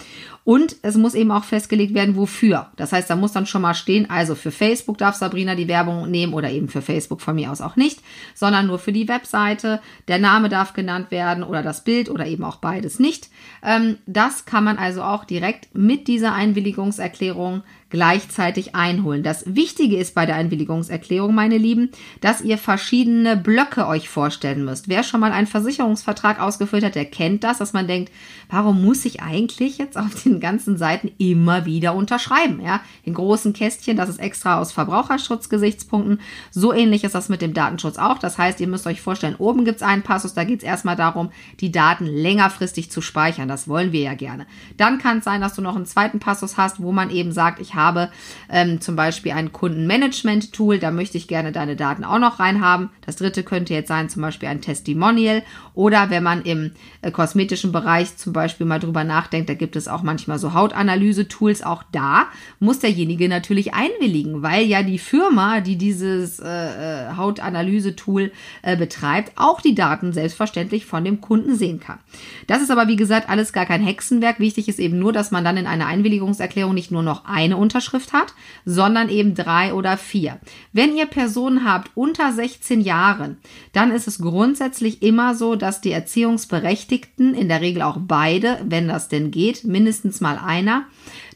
Und 0.46 0.78
es 0.84 0.96
muss 0.96 1.16
eben 1.16 1.32
auch 1.32 1.44
festgelegt 1.44 1.94
werden, 1.94 2.16
wofür. 2.16 2.72
Das 2.78 2.94
heißt, 2.94 3.10
da 3.10 3.18
muss 3.18 3.34
dann 3.34 3.46
schon 3.46 3.62
mal 3.62 3.74
stehen, 3.74 4.10
also 4.10 4.36
für 4.36 4.52
Facebook 4.52 4.98
darf 4.98 5.16
Sabrina 5.16 5.56
die 5.56 5.68
Werbung 5.68 6.10
nehmen 6.10 6.34
oder 6.34 6.50
eben 6.50 6.70
für 6.70 6.82
Facebook 6.82 7.20
von 7.20 7.36
mir 7.36 7.52
aus 7.52 7.60
auch 7.60 7.76
nicht, 7.76 8.00
sondern 8.34 8.68
nur 8.68 8.80
für 8.80 8.94
die 8.94 9.10
Webseite. 9.10 9.82
Der 10.08 10.18
Name 10.18 10.48
darf 10.48 10.72
genannt 10.72 11.12
werden 11.12 11.44
oder 11.44 11.62
das 11.62 11.84
Bild 11.84 12.10
oder 12.10 12.26
eben 12.26 12.46
auch 12.46 12.56
beides 12.56 13.00
nicht. 13.00 13.30
Ähm, 13.62 13.98
das 14.06 14.46
kann 14.46 14.64
man 14.64 14.78
also 14.78 15.04
auch 15.04 15.26
direkt 15.26 15.76
mit 15.76 16.08
dieser 16.08 16.34
Einwilligungserklärung 16.34 17.64
gleichzeitig 17.90 18.76
einholen. 18.76 19.24
Das 19.24 19.44
Wichtige 19.56 19.98
ist 19.98 20.14
bei 20.14 20.26
der 20.26 20.36
Einwilligungserklärung, 20.36 21.34
meine 21.34 21.58
Lieben, 21.58 21.90
dass 22.22 22.42
ihr 22.42 22.58
verschiedene 22.58 23.36
Blöcke 23.36 23.88
euch 23.88 24.10
vorstellen 24.10 24.64
müsst. 24.64 24.90
Wer 24.90 25.04
schon 25.04 25.20
mal 25.20 25.32
einen 25.32 25.48
Versicherungsvertrag 25.48 26.40
ausgefüllt 26.40 26.84
hat, 26.84 26.96
der 26.96 27.06
kennt 27.06 27.44
das, 27.44 27.58
dass 27.58 27.74
man 27.74 27.88
denkt, 27.88 28.12
warum 28.50 28.84
muss 28.84 29.06
ich 29.06 29.22
eigentlich 29.22 29.78
jetzt 29.78 29.98
auf 29.98 30.24
den 30.24 30.40
ganzen 30.40 30.78
Seiten 30.78 31.12
immer 31.18 31.66
wieder 31.66 31.96
unterschreiben? 31.96 32.62
Ja, 32.62 32.82
in 33.04 33.14
großen 33.14 33.54
Kästchen, 33.54 33.98
das 33.98 34.10
ist 34.10 34.20
extra 34.20 34.60
aus 34.60 34.72
Verbraucherschutzgesichtspunkten. 34.72 36.20
So 36.52 36.74
ähnlich 36.74 37.04
ist 37.04 37.16
das 37.16 37.30
mit 37.30 37.42
dem 37.42 37.54
Datenschutz 37.54 37.98
auch. 37.98 38.20
Das 38.20 38.38
heißt, 38.38 38.60
ihr 38.60 38.68
müsst 38.68 38.86
euch 38.86 39.02
vorstellen, 39.02 39.36
oben 39.38 39.66
gibt 39.66 39.78
es 39.78 39.88
einen 39.88 40.04
Passus, 40.04 40.34
da 40.34 40.44
geht 40.44 40.60
es 40.60 40.64
erstmal 40.64 40.96
darum, 40.96 41.32
die 41.60 41.72
Daten 41.72 42.06
längerfristig 42.06 42.92
zu 42.92 43.02
speichern. 43.02 43.48
Das 43.48 43.68
wollen 43.68 43.92
wir 43.92 44.02
ja 44.02 44.14
gerne. 44.14 44.46
Dann 44.78 45.00
kann 45.00 45.20
es 45.20 45.24
sein, 45.24 45.42
dass 45.42 45.56
du 45.56 45.62
noch 45.62 45.76
einen 45.76 45.86
zweiten 45.86 46.20
Passus 46.20 46.58
hast, 46.58 46.82
wo 46.82 46.92
man 46.92 47.10
eben 47.10 47.32
sagt, 47.32 47.60
ich 47.60 47.76
habe 47.80 48.10
ähm, 48.52 48.82
zum 48.82 48.96
Beispiel 48.96 49.32
ein 49.32 49.52
Kundenmanagement-Tool, 49.52 50.80
da 50.80 50.92
möchte 50.92 51.18
ich 51.18 51.28
gerne 51.28 51.52
deine 51.52 51.76
Daten 51.76 52.04
auch 52.04 52.20
noch 52.20 52.40
reinhaben. 52.40 52.90
Das 53.06 53.16
dritte 53.16 53.44
könnte 53.44 53.74
jetzt 53.74 53.88
sein, 53.88 54.10
zum 54.10 54.22
Beispiel 54.22 54.50
ein 54.50 54.62
Testimonial 54.62 55.44
oder 55.74 56.10
wenn 56.10 56.24
man 56.24 56.42
im 56.42 56.72
äh, 57.02 57.12
kosmetischen 57.12 57.72
Bereich 57.72 58.18
zum 58.18 58.34
Beispiel 58.34 58.66
mal 58.66 58.80
drüber 58.80 59.04
nachdenkt, 59.04 59.50
da 59.50 59.54
gibt 59.54 59.76
es 59.76 59.88
auch 59.88 60.04
manchmal 60.04 60.40
so 60.40 60.54
Hautanalyse-Tools, 60.54 61.64
auch 61.64 61.84
da 61.92 62.28
muss 62.60 62.80
derjenige 62.80 63.30
natürlich 63.30 63.74
einwilligen, 63.74 64.42
weil 64.42 64.66
ja 64.66 64.84
die 64.84 65.00
Firma, 65.00 65.62
die 65.62 65.78
dieses 65.78 66.40
äh, 66.40 66.48
äh 66.48 67.16
Hautanalyse-Tool 67.16 68.32
äh, 68.62 68.76
betreibt, 68.76 69.32
auch 69.36 69.62
die 69.62 69.76
Daten 69.76 70.12
selbstverständlich 70.12 70.86
von 70.86 71.06
dem 71.06 71.22
Kunden 71.22 71.56
sehen 71.56 71.80
kann. 71.80 72.00
Das 72.48 72.62
ist 72.62 72.72
aber 72.72 72.88
wie 72.88 72.96
gesagt 72.96 73.30
alles 73.30 73.54
gar 73.54 73.66
kein 73.66 73.82
Hexenwerk. 73.82 74.40
Wichtig 74.40 74.68
ist 74.68 74.80
eben 74.80 75.00
nur, 75.00 75.14
dass 75.14 75.32
man 75.32 75.44
dann 75.44 75.58
in 75.58 75.68
einer 75.68 75.86
Einwilligungserklärung 75.88 76.74
nicht 76.74 76.92
nur 76.92 77.04
noch 77.04 77.26
eine 77.26 77.58
Unterschrift 77.70 78.14
hat, 78.14 78.34
sondern 78.66 79.10
eben 79.10 79.36
drei 79.36 79.76
oder 79.76 79.96
vier. 79.96 80.40
Wenn 80.74 80.98
ihr 80.98 81.06
Personen 81.06 81.66
habt 81.66 81.92
unter 81.94 82.34
16 82.34 82.82
Jahren, 82.82 83.38
dann 83.74 83.92
ist 83.92 84.08
es 84.08 84.18
grundsätzlich 84.18 85.04
immer 85.04 85.36
so, 85.36 85.56
dass 85.56 85.82
die 85.82 85.92
Erziehungsberechtigten, 85.92 87.36
in 87.36 87.48
der 87.48 87.62
Regel 87.62 87.84
auch 87.84 87.98
beide, 88.00 88.58
wenn 88.66 88.88
das 88.88 89.08
denn 89.08 89.30
geht, 89.30 89.66
mindestens 89.66 90.20
mal 90.20 90.40
einer, 90.40 90.86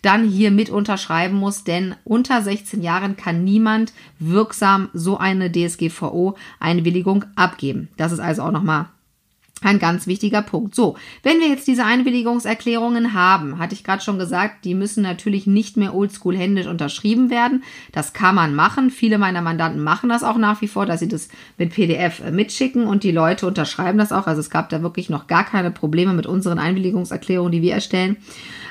dann 0.01 0.27
hier 0.27 0.49
mit 0.49 0.71
unterschreiben 0.71 1.37
muss, 1.37 1.63
denn 1.63 1.95
unter 2.03 2.41
16 2.41 2.81
Jahren 2.81 3.15
kann 3.15 3.43
niemand 3.43 3.93
wirksam 4.17 4.89
so 4.93 5.17
eine 5.17 5.51
DSGVO-Einwilligung 5.51 7.25
abgeben. 7.35 7.89
Das 7.95 8.11
ist 8.11 8.19
also 8.19 8.41
auch 8.41 8.51
nochmal 8.51 8.87
ein 9.65 9.79
ganz 9.79 10.07
wichtiger 10.07 10.41
Punkt. 10.41 10.75
So, 10.75 10.95
wenn 11.23 11.39
wir 11.39 11.47
jetzt 11.47 11.67
diese 11.67 11.85
Einwilligungserklärungen 11.85 13.13
haben, 13.13 13.59
hatte 13.59 13.73
ich 13.73 13.83
gerade 13.83 14.03
schon 14.03 14.19
gesagt, 14.19 14.65
die 14.65 14.75
müssen 14.75 15.03
natürlich 15.03 15.47
nicht 15.47 15.77
mehr 15.77 15.93
oldschool 15.93 16.37
händisch 16.37 16.67
unterschrieben 16.67 17.29
werden. 17.29 17.63
Das 17.91 18.13
kann 18.13 18.35
man 18.35 18.55
machen. 18.55 18.89
Viele 18.89 19.17
meiner 19.17 19.41
Mandanten 19.41 19.81
machen 19.81 20.09
das 20.09 20.23
auch 20.23 20.37
nach 20.37 20.61
wie 20.61 20.67
vor, 20.67 20.85
dass 20.85 20.99
sie 20.99 21.07
das 21.07 21.29
mit 21.57 21.73
PDF 21.73 22.19
äh, 22.19 22.31
mitschicken 22.31 22.85
und 22.85 23.03
die 23.03 23.11
Leute 23.11 23.47
unterschreiben 23.47 23.97
das 23.97 24.11
auch. 24.11 24.27
Also 24.27 24.41
es 24.41 24.49
gab 24.49 24.69
da 24.69 24.81
wirklich 24.81 25.09
noch 25.09 25.27
gar 25.27 25.43
keine 25.43 25.71
Probleme 25.71 26.13
mit 26.13 26.25
unseren 26.25 26.59
Einwilligungserklärungen, 26.59 27.51
die 27.51 27.61
wir 27.61 27.73
erstellen. 27.73 28.17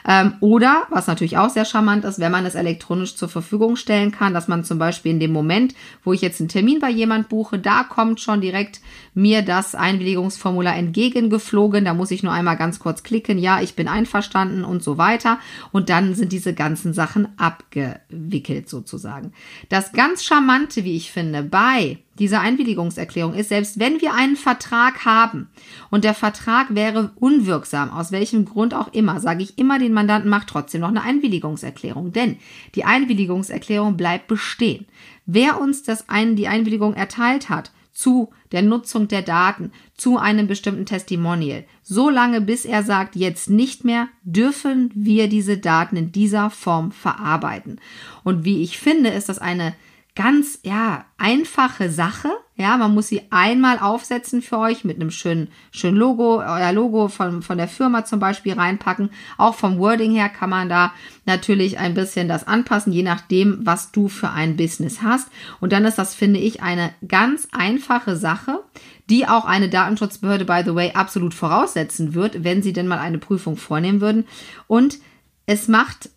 Ähm, 0.07 0.35
oder, 0.41 0.87
was 0.91 1.07
natürlich 1.07 1.39
auch 1.39 1.51
sehr 1.51 1.65
charmant 1.65 2.05
ist, 2.05 2.19
wenn 2.19 2.33
man 2.33 2.45
es 2.45 2.55
elektronisch 2.55 3.15
zur 3.15 3.29
Verfügung 3.29 3.77
stellen 3.77 4.11
kann, 4.11 4.35
dass 4.35 4.49
man 4.49 4.65
zum 4.65 4.79
Beispiel 4.79 5.13
in 5.13 5.21
dem 5.21 5.33
Moment, 5.33 5.75
wo 6.03 6.13
ich 6.13 6.21
jetzt 6.21 6.41
einen 6.41 6.49
Termin 6.49 6.81
bei 6.81 6.91
jemand 6.91 7.29
buche, 7.29 7.59
da 7.59 7.85
kommt 7.85 8.21
schon 8.21 8.41
direkt 8.41 8.81
mir 9.15 9.43
das 9.43 9.75
Einwilligungsformular 9.75 10.77
entgegengeflogen. 10.83 11.85
Da 11.85 11.95
muss 11.95 12.11
ich 12.11 12.23
nur 12.23 12.33
einmal 12.33 12.57
ganz 12.57 12.79
kurz 12.79 13.03
klicken, 13.03 13.39
ja, 13.39 13.61
ich 13.61 13.75
bin 13.75 13.89
einverstanden 13.89 14.65
und 14.65 14.83
so 14.83 14.99
weiter. 14.99 15.39
Und 15.71 15.89
dann 15.89 16.15
sind 16.15 16.33
diese 16.33 16.55
ganzen 16.55 16.93
Sachen 16.93 17.29
abgewickelt 17.39 18.69
sozusagen. 18.69 19.33
Das 19.69 19.93
ganz 19.93 20.25
Charmante, 20.25 20.85
wie 20.85 20.97
ich 20.97 21.13
finde, 21.13 21.43
bei 21.43 21.99
dieser 22.19 22.41
Einwilligungserklärung 22.41 23.35
ist, 23.35 23.49
selbst 23.49 23.79
wenn 23.79 24.01
wir 24.01 24.15
einen 24.15 24.37
Vertrag 24.37 25.05
haben 25.05 25.49
und 25.91 26.05
der 26.05 26.15
Vertrag 26.15 26.75
wäre 26.75 27.13
unwirksam, 27.17 27.91
aus 27.91 28.13
welchem 28.13 28.45
Grund 28.45 28.75
auch 28.75 28.93
immer, 28.93 29.19
sage 29.21 29.43
ich 29.43 29.59
immer 29.59 29.79
den 29.79 29.95
Mandanten, 29.95 30.31
macht 30.31 30.49
trotzdem 30.49 30.83
noch 30.83 30.89
eine 30.89 31.03
Einwilligungserklärung, 31.03 32.13
denn 32.13 32.37
die 32.75 32.85
Einwilligungserklärung 32.85 33.97
bleibt 33.97 34.27
bestehen. 34.27 34.87
Wer 35.25 35.61
uns 35.61 35.83
das 35.83 36.09
ein, 36.09 36.37
die 36.37 36.49
Einwilligung 36.49 36.95
erteilt 36.95 37.49
hat, 37.49 37.73
zu 37.93 38.31
der 38.53 38.63
Nutzung 38.63 39.09
der 39.09 39.23
Daten, 39.23 39.73
zu 39.97 40.19
einem 40.19 40.47
bestimmten 40.47 40.87
Testimonial. 40.87 41.65
So 41.83 42.09
lange, 42.09 42.41
bis 42.41 42.65
er 42.65 42.83
sagt, 42.83 43.17
jetzt 43.17 43.51
nicht 43.51 43.85
mehr, 43.85 44.09
dürfen 44.23 44.91
wir 44.95 45.29
diese 45.29 45.59
Daten 45.59 45.97
in 45.97 46.13
dieser 46.13 46.51
Form 46.51 46.91
verarbeiten. 46.93 47.81
Und 48.25 48.45
wie 48.45 48.63
ich 48.63 48.79
finde, 48.79 49.11
ist 49.11 49.29
das 49.29 49.39
eine 49.39 49.75
ganz, 50.15 50.59
ja, 50.63 51.07
einfache 51.17 51.91
Sache. 51.91 52.31
Ja, 52.55 52.77
man 52.77 52.93
muss 52.93 53.09
sie 53.09 53.23
einmal 53.31 53.79
aufsetzen 53.79 54.43
für 54.43 54.59
euch 54.59 54.85
mit 54.85 54.97
einem 54.97 55.11
schönen, 55.11 55.49
schönen 55.71 55.97
Logo, 55.97 56.41
euer 56.41 56.73
Logo 56.73 57.09
von, 57.09 57.43
von 57.43 57.57
der 57.57 57.67
Firma 57.67 58.05
zum 58.05 58.21
Beispiel 58.21 58.53
reinpacken. 58.53 59.11
Auch 59.39 59.55
vom 59.55 59.79
Wording 59.79 60.13
her 60.13 60.29
kann 60.29 60.51
man 60.51 60.69
da 60.69 60.93
natürlich 61.25 61.79
ein 61.79 61.95
bisschen 61.95 62.29
das 62.29 62.47
anpassen, 62.47 62.93
je 62.93 63.03
nachdem, 63.03 63.65
was 63.65 63.91
du 63.91 64.09
für 64.09 64.31
ein 64.31 64.57
Business 64.57 65.01
hast. 65.01 65.29
Und 65.61 65.73
dann 65.73 65.87
ist 65.87 65.97
das, 65.97 66.15
finde 66.15 66.41
ich, 66.41 66.63
eine 66.63 66.93
ganz 67.09 67.49
einfache 67.53 68.17
Sache, 68.17 68.61
die 69.09 69.27
auch 69.27 69.47
eine 69.47 69.71
Datenschutzbehörde, 69.71 70.45
by 70.45 70.63
the 70.65 70.75
way, 70.75 70.93
absolut 70.93 71.33
voraussetzen 71.33 72.15
wird, 72.15 72.45
wenn 72.45 72.63
sie 72.63 72.75
denn 72.75 72.87
mal 72.87 72.99
eine 72.99 73.19
Prüfung 73.19 73.57
vornehmen 73.57 74.03
würden. 74.03 74.27
Und 74.67 74.99
es 75.47 75.69
macht 75.69 76.11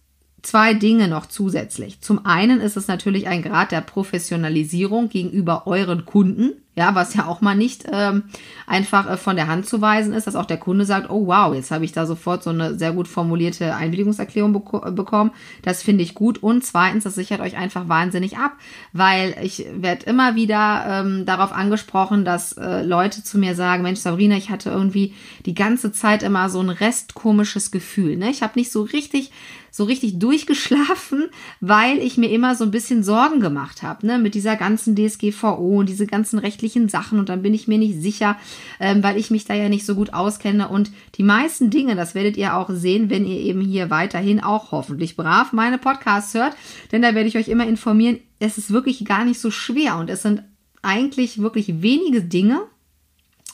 zwei 0.45 0.73
Dinge 0.73 1.07
noch 1.07 1.25
zusätzlich. 1.25 2.01
Zum 2.01 2.25
einen 2.25 2.61
ist 2.61 2.77
es 2.77 2.87
natürlich 2.87 3.27
ein 3.27 3.41
Grad 3.41 3.71
der 3.71 3.81
Professionalisierung 3.81 5.09
gegenüber 5.09 5.65
euren 5.65 6.05
Kunden, 6.05 6.51
ja, 6.75 6.93
was 6.93 7.13
ja 7.13 7.25
auch 7.25 7.39
mal 7.39 7.55
nicht 7.55 7.85
ähm, 7.89 8.23
einfach 8.67 9.09
äh, 9.09 9.17
von 9.17 9.37
der 9.37 9.47
Hand 9.47 9.65
zu 9.65 9.79
weisen 9.79 10.13
ist, 10.13 10.27
dass 10.27 10.35
auch 10.35 10.45
der 10.45 10.57
Kunde 10.57 10.85
sagt, 10.85 11.09
oh 11.09 11.27
wow, 11.27 11.55
jetzt 11.55 11.71
habe 11.71 11.85
ich 11.85 11.93
da 11.93 12.05
sofort 12.05 12.43
so 12.43 12.49
eine 12.49 12.77
sehr 12.77 12.91
gut 12.91 13.07
formulierte 13.07 13.75
Einwilligungserklärung 13.75 14.51
beko 14.51 14.91
bekommen. 14.91 15.31
Das 15.61 15.81
finde 15.81 16.03
ich 16.03 16.15
gut. 16.15 16.43
Und 16.43 16.65
zweitens, 16.65 17.05
das 17.05 17.15
sichert 17.15 17.39
euch 17.39 17.55
einfach 17.55 17.87
wahnsinnig 17.87 18.37
ab, 18.37 18.57
weil 18.91 19.35
ich 19.41 19.65
werde 19.73 20.05
immer 20.05 20.35
wieder 20.35 20.85
ähm, 20.87 21.25
darauf 21.25 21.53
angesprochen, 21.53 22.25
dass 22.25 22.51
äh, 22.53 22.83
Leute 22.83 23.23
zu 23.23 23.37
mir 23.37 23.55
sagen, 23.55 23.81
Mensch, 23.81 24.01
Sabrina, 24.01 24.35
ich 24.35 24.49
hatte 24.49 24.69
irgendwie 24.69 25.13
die 25.45 25.55
ganze 25.55 25.93
Zeit 25.93 26.23
immer 26.23 26.49
so 26.49 26.59
ein 26.59 26.69
restkomisches 26.69 27.71
Gefühl. 27.71 28.17
Ne? 28.17 28.29
Ich 28.29 28.43
habe 28.43 28.59
nicht 28.59 28.71
so 28.71 28.81
richtig 28.81 29.31
so 29.75 29.83
richtig 29.83 30.19
durchgeschlafen, 30.19 31.25
weil 31.59 31.97
ich 31.97 32.17
mir 32.17 32.31
immer 32.31 32.55
so 32.55 32.63
ein 32.63 32.71
bisschen 32.71 33.03
Sorgen 33.03 33.41
gemacht 33.41 33.83
habe, 33.83 34.07
ne, 34.07 34.19
mit 34.19 34.33
dieser 34.33 34.55
ganzen 34.55 34.95
DSGVO 34.95 35.79
und 35.79 35.89
diese 35.89 36.07
ganzen 36.07 36.39
rechtlichen 36.39 36.87
Sachen. 36.87 37.19
Und 37.19 37.27
dann 37.27 37.41
bin 37.41 37.53
ich 37.53 37.67
mir 37.67 37.77
nicht 37.77 38.01
sicher, 38.01 38.37
ähm, 38.79 39.03
weil 39.03 39.17
ich 39.17 39.31
mich 39.31 39.43
da 39.43 39.53
ja 39.53 39.67
nicht 39.67 39.85
so 39.85 39.95
gut 39.95 40.13
auskenne. 40.13 40.69
Und 40.69 40.91
die 41.15 41.23
meisten 41.23 41.71
Dinge, 41.71 41.97
das 41.97 42.15
werdet 42.15 42.37
ihr 42.37 42.55
auch 42.55 42.69
sehen, 42.69 43.09
wenn 43.09 43.25
ihr 43.25 43.37
eben 43.41 43.59
hier 43.59 43.89
weiterhin 43.89 44.41
auch 44.41 44.71
hoffentlich 44.71 45.17
brav 45.17 45.51
meine 45.51 45.77
Podcasts 45.77 46.33
hört, 46.35 46.55
denn 46.93 47.01
da 47.01 47.13
werde 47.13 47.27
ich 47.27 47.35
euch 47.35 47.49
immer 47.49 47.67
informieren, 47.67 48.19
es 48.39 48.57
ist 48.57 48.71
wirklich 48.71 49.03
gar 49.03 49.25
nicht 49.25 49.41
so 49.41 49.51
schwer. 49.51 49.97
Und 49.97 50.09
es 50.09 50.21
sind 50.21 50.41
eigentlich 50.83 51.41
wirklich 51.41 51.81
wenige 51.81 52.21
Dinge, 52.21 52.61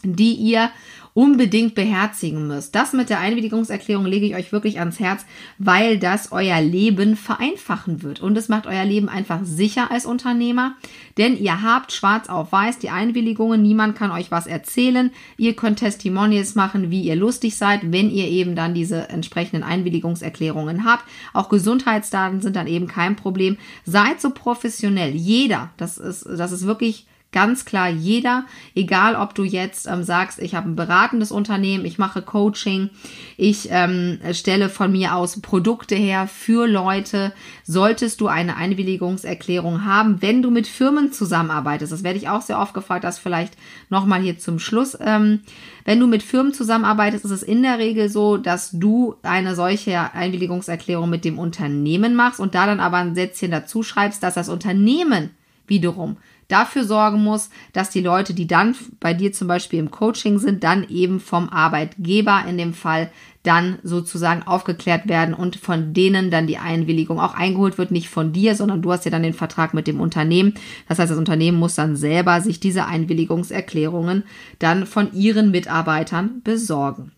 die 0.04 0.34
ihr 0.34 0.70
unbedingt 1.14 1.76
beherzigen 1.76 2.48
müsst. 2.48 2.74
Das 2.76 2.94
mit 2.94 3.10
der 3.10 3.20
Einwilligungserklärung 3.20 4.06
lege 4.06 4.26
ich 4.26 4.36
euch 4.36 4.52
wirklich 4.52 4.80
ans 4.80 5.00
Herz, 5.00 5.26
weil 5.58 6.00
das 6.00 6.32
euer 6.32 6.62
Leben 6.62 7.16
vereinfachen 7.16 8.02
wird. 8.02 8.22
Und 8.22 8.38
es 8.38 8.50
macht 8.50 8.68
euer 8.68 8.86
Leben 8.86 9.10
einfach 9.10 9.42
sicher 9.44 9.92
als 9.92 10.06
Unternehmer, 10.06 10.76
denn 11.18 11.38
ihr 11.38 11.62
habt 11.62 11.92
schwarz 11.92 12.30
auf 12.30 12.52
weiß 12.52 12.80
die 12.80 12.90
Einwilligungen. 12.90 13.62
Niemand 13.62 13.96
kann 13.96 14.12
euch 14.12 14.32
was 14.32 14.48
erzählen. 14.48 15.12
Ihr 15.38 15.56
könnt 15.56 15.80
Testimonials 15.80 16.56
machen, 16.56 16.92
wie 16.92 17.02
ihr 17.02 17.16
lustig 17.16 17.58
seid, 17.58 17.92
wenn 17.92 18.10
ihr 18.10 18.28
eben 18.28 18.56
dann 18.56 18.74
diese 18.74 19.10
entsprechenden 19.10 19.64
Einwilligungserklärungen 19.64 20.86
habt. 20.86 21.04
Auch 21.34 21.50
Gesundheitsdaten 21.50 22.42
sind 22.42 22.56
dann 22.56 22.68
eben 22.68 22.88
kein 22.88 23.16
Problem. 23.16 23.58
Seid 23.86 24.22
so 24.22 24.30
professionell. 24.30 25.12
Jeder, 25.12 25.72
das 25.78 25.98
ist, 25.98 26.26
das 26.26 26.52
ist 26.52 26.66
wirklich 26.66 27.06
Ganz 27.34 27.64
klar 27.64 27.88
jeder, 27.88 28.46
egal 28.76 29.16
ob 29.16 29.34
du 29.34 29.46
jetzt 29.46 29.88
ähm, 29.88 30.04
sagst, 30.04 30.38
ich 30.38 30.54
habe 30.54 30.70
ein 30.70 30.76
beratendes 30.76 31.32
Unternehmen, 31.32 31.86
ich 31.86 31.98
mache 31.98 32.22
Coaching, 32.22 32.90
ich 33.38 33.70
ähm, 33.72 34.20
stelle 34.34 34.68
von 34.68 34.92
mir 34.92 35.16
aus 35.16 35.40
Produkte 35.40 35.96
her 35.96 36.28
für 36.28 36.68
Leute, 36.68 37.32
solltest 37.64 38.20
du 38.20 38.28
eine 38.28 38.58
Einwilligungserklärung 38.58 39.86
haben, 39.86 40.22
wenn 40.22 40.42
du 40.42 40.52
mit 40.52 40.68
Firmen 40.68 41.14
zusammenarbeitest. 41.14 41.94
Das 41.94 42.04
werde 42.04 42.18
ich 42.18 42.28
auch 42.28 42.42
sehr 42.42 42.60
oft 42.60 42.74
gefragt, 42.74 43.06
das 43.06 43.18
vielleicht 43.18 43.54
nochmal 43.90 44.22
hier 44.22 44.38
zum 44.38 44.60
Schluss. 44.60 44.98
Ähm, 45.00 45.40
wenn 45.86 46.02
du 46.02 46.08
mit 46.08 46.24
Firmen 46.24 46.54
zusammenarbeitest, 46.54 47.24
ist 47.24 47.32
es 47.32 47.44
in 47.44 47.64
der 47.64 47.80
Regel 47.80 48.10
so, 48.10 48.36
dass 48.36 48.72
du 48.72 49.16
eine 49.24 49.56
solche 49.56 50.14
Einwilligungserklärung 50.14 51.10
mit 51.10 51.24
dem 51.24 51.40
Unternehmen 51.40 52.14
machst 52.14 52.42
und 52.42 52.56
da 52.56 52.66
dann 52.66 52.82
aber 52.82 52.98
ein 52.98 53.16
Sätzchen 53.16 53.52
dazu 53.52 53.84
schreibst, 53.84 54.22
dass 54.22 54.34
das 54.34 54.50
Unternehmen 54.50 55.30
wiederum 55.66 56.18
dafür 56.52 56.84
sorgen 56.84 57.24
muss, 57.24 57.50
dass 57.74 57.90
die 57.90 58.02
Leute, 58.02 58.34
die 58.34 58.48
dann 58.48 58.76
bei 59.00 59.14
dir 59.14 59.32
zum 59.32 59.48
Beispiel 59.48 59.80
im 59.80 59.92
Coaching 59.92 60.40
sind, 60.40 60.64
dann 60.64 60.88
eben 60.90 61.20
vom 61.20 61.50
Arbeitgeber 61.50 62.44
in 62.48 62.58
dem 62.58 62.74
Fall 62.74 63.10
dann 63.44 63.80
sozusagen 63.82 64.44
aufgeklärt 64.44 65.08
werden 65.08 65.34
und 65.34 65.56
von 65.56 65.94
denen 65.94 66.30
dann 66.30 66.46
die 66.46 66.58
Einwilligung 66.58 67.20
auch 67.20 67.34
eingeholt 67.34 67.78
wird, 67.78 67.92
nicht 67.92 68.10
von 68.10 68.34
dir, 68.34 68.56
sondern 68.56 68.82
du 68.82 68.92
hast 68.92 69.06
ja 69.06 69.12
dann 69.12 69.24
den 69.24 69.34
Vertrag 69.34 69.74
mit 69.74 69.88
dem 69.88 70.00
Unternehmen. 70.00 70.54
Das 70.88 71.00
heißt, 71.00 71.12
das 71.12 71.18
Unternehmen 71.18 71.58
muss 71.58 71.76
dann 71.76 71.96
selber 71.96 72.42
sich 72.42 72.60
diese 72.60 72.86
Einwilligungserklärungen 72.86 74.24
dann 74.60 74.86
von 74.86 75.12
ihren 75.14 75.50
Mitarbeitern 75.50 76.42
besorgen. 76.44 77.12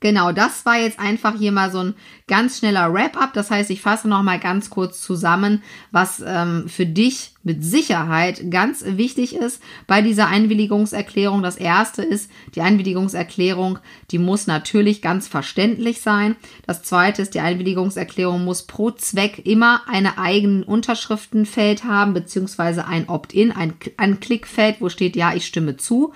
Genau, 0.00 0.32
das 0.32 0.66
war 0.66 0.78
jetzt 0.78 0.98
einfach 0.98 1.36
hier 1.36 1.52
mal 1.52 1.70
so 1.70 1.78
ein 1.78 1.94
ganz 2.26 2.58
schneller 2.58 2.92
Wrap-up. 2.92 3.32
Das 3.32 3.50
heißt, 3.50 3.70
ich 3.70 3.80
fasse 3.80 4.08
noch 4.08 4.22
mal 4.22 4.38
ganz 4.38 4.70
kurz 4.70 5.00
zusammen, 5.00 5.62
was 5.90 6.22
ähm, 6.26 6.68
für 6.68 6.86
dich 6.86 7.32
mit 7.42 7.64
Sicherheit 7.64 8.50
ganz 8.50 8.84
wichtig 8.84 9.36
ist 9.36 9.62
bei 9.86 10.02
dieser 10.02 10.26
Einwilligungserklärung. 10.26 11.42
Das 11.42 11.56
erste 11.56 12.02
ist, 12.02 12.28
die 12.56 12.60
Einwilligungserklärung, 12.60 13.78
die 14.10 14.18
muss 14.18 14.48
natürlich 14.48 15.00
ganz 15.00 15.28
verständlich 15.28 16.00
sein. 16.00 16.34
Das 16.66 16.82
zweite 16.82 17.22
ist, 17.22 17.34
die 17.34 17.40
Einwilligungserklärung 17.40 18.44
muss 18.44 18.64
pro 18.64 18.90
Zweck 18.90 19.46
immer 19.46 19.82
eine 19.86 20.18
eigenen 20.18 20.64
Unterschriftenfeld 20.64 21.84
haben, 21.84 22.14
beziehungsweise 22.14 22.86
ein 22.86 23.08
Opt-in, 23.08 23.52
ein, 23.52 23.74
ein 23.96 24.18
Klickfeld, 24.18 24.80
wo 24.80 24.88
steht, 24.88 25.14
ja, 25.14 25.32
ich 25.32 25.46
stimme 25.46 25.76
zu. 25.76 26.12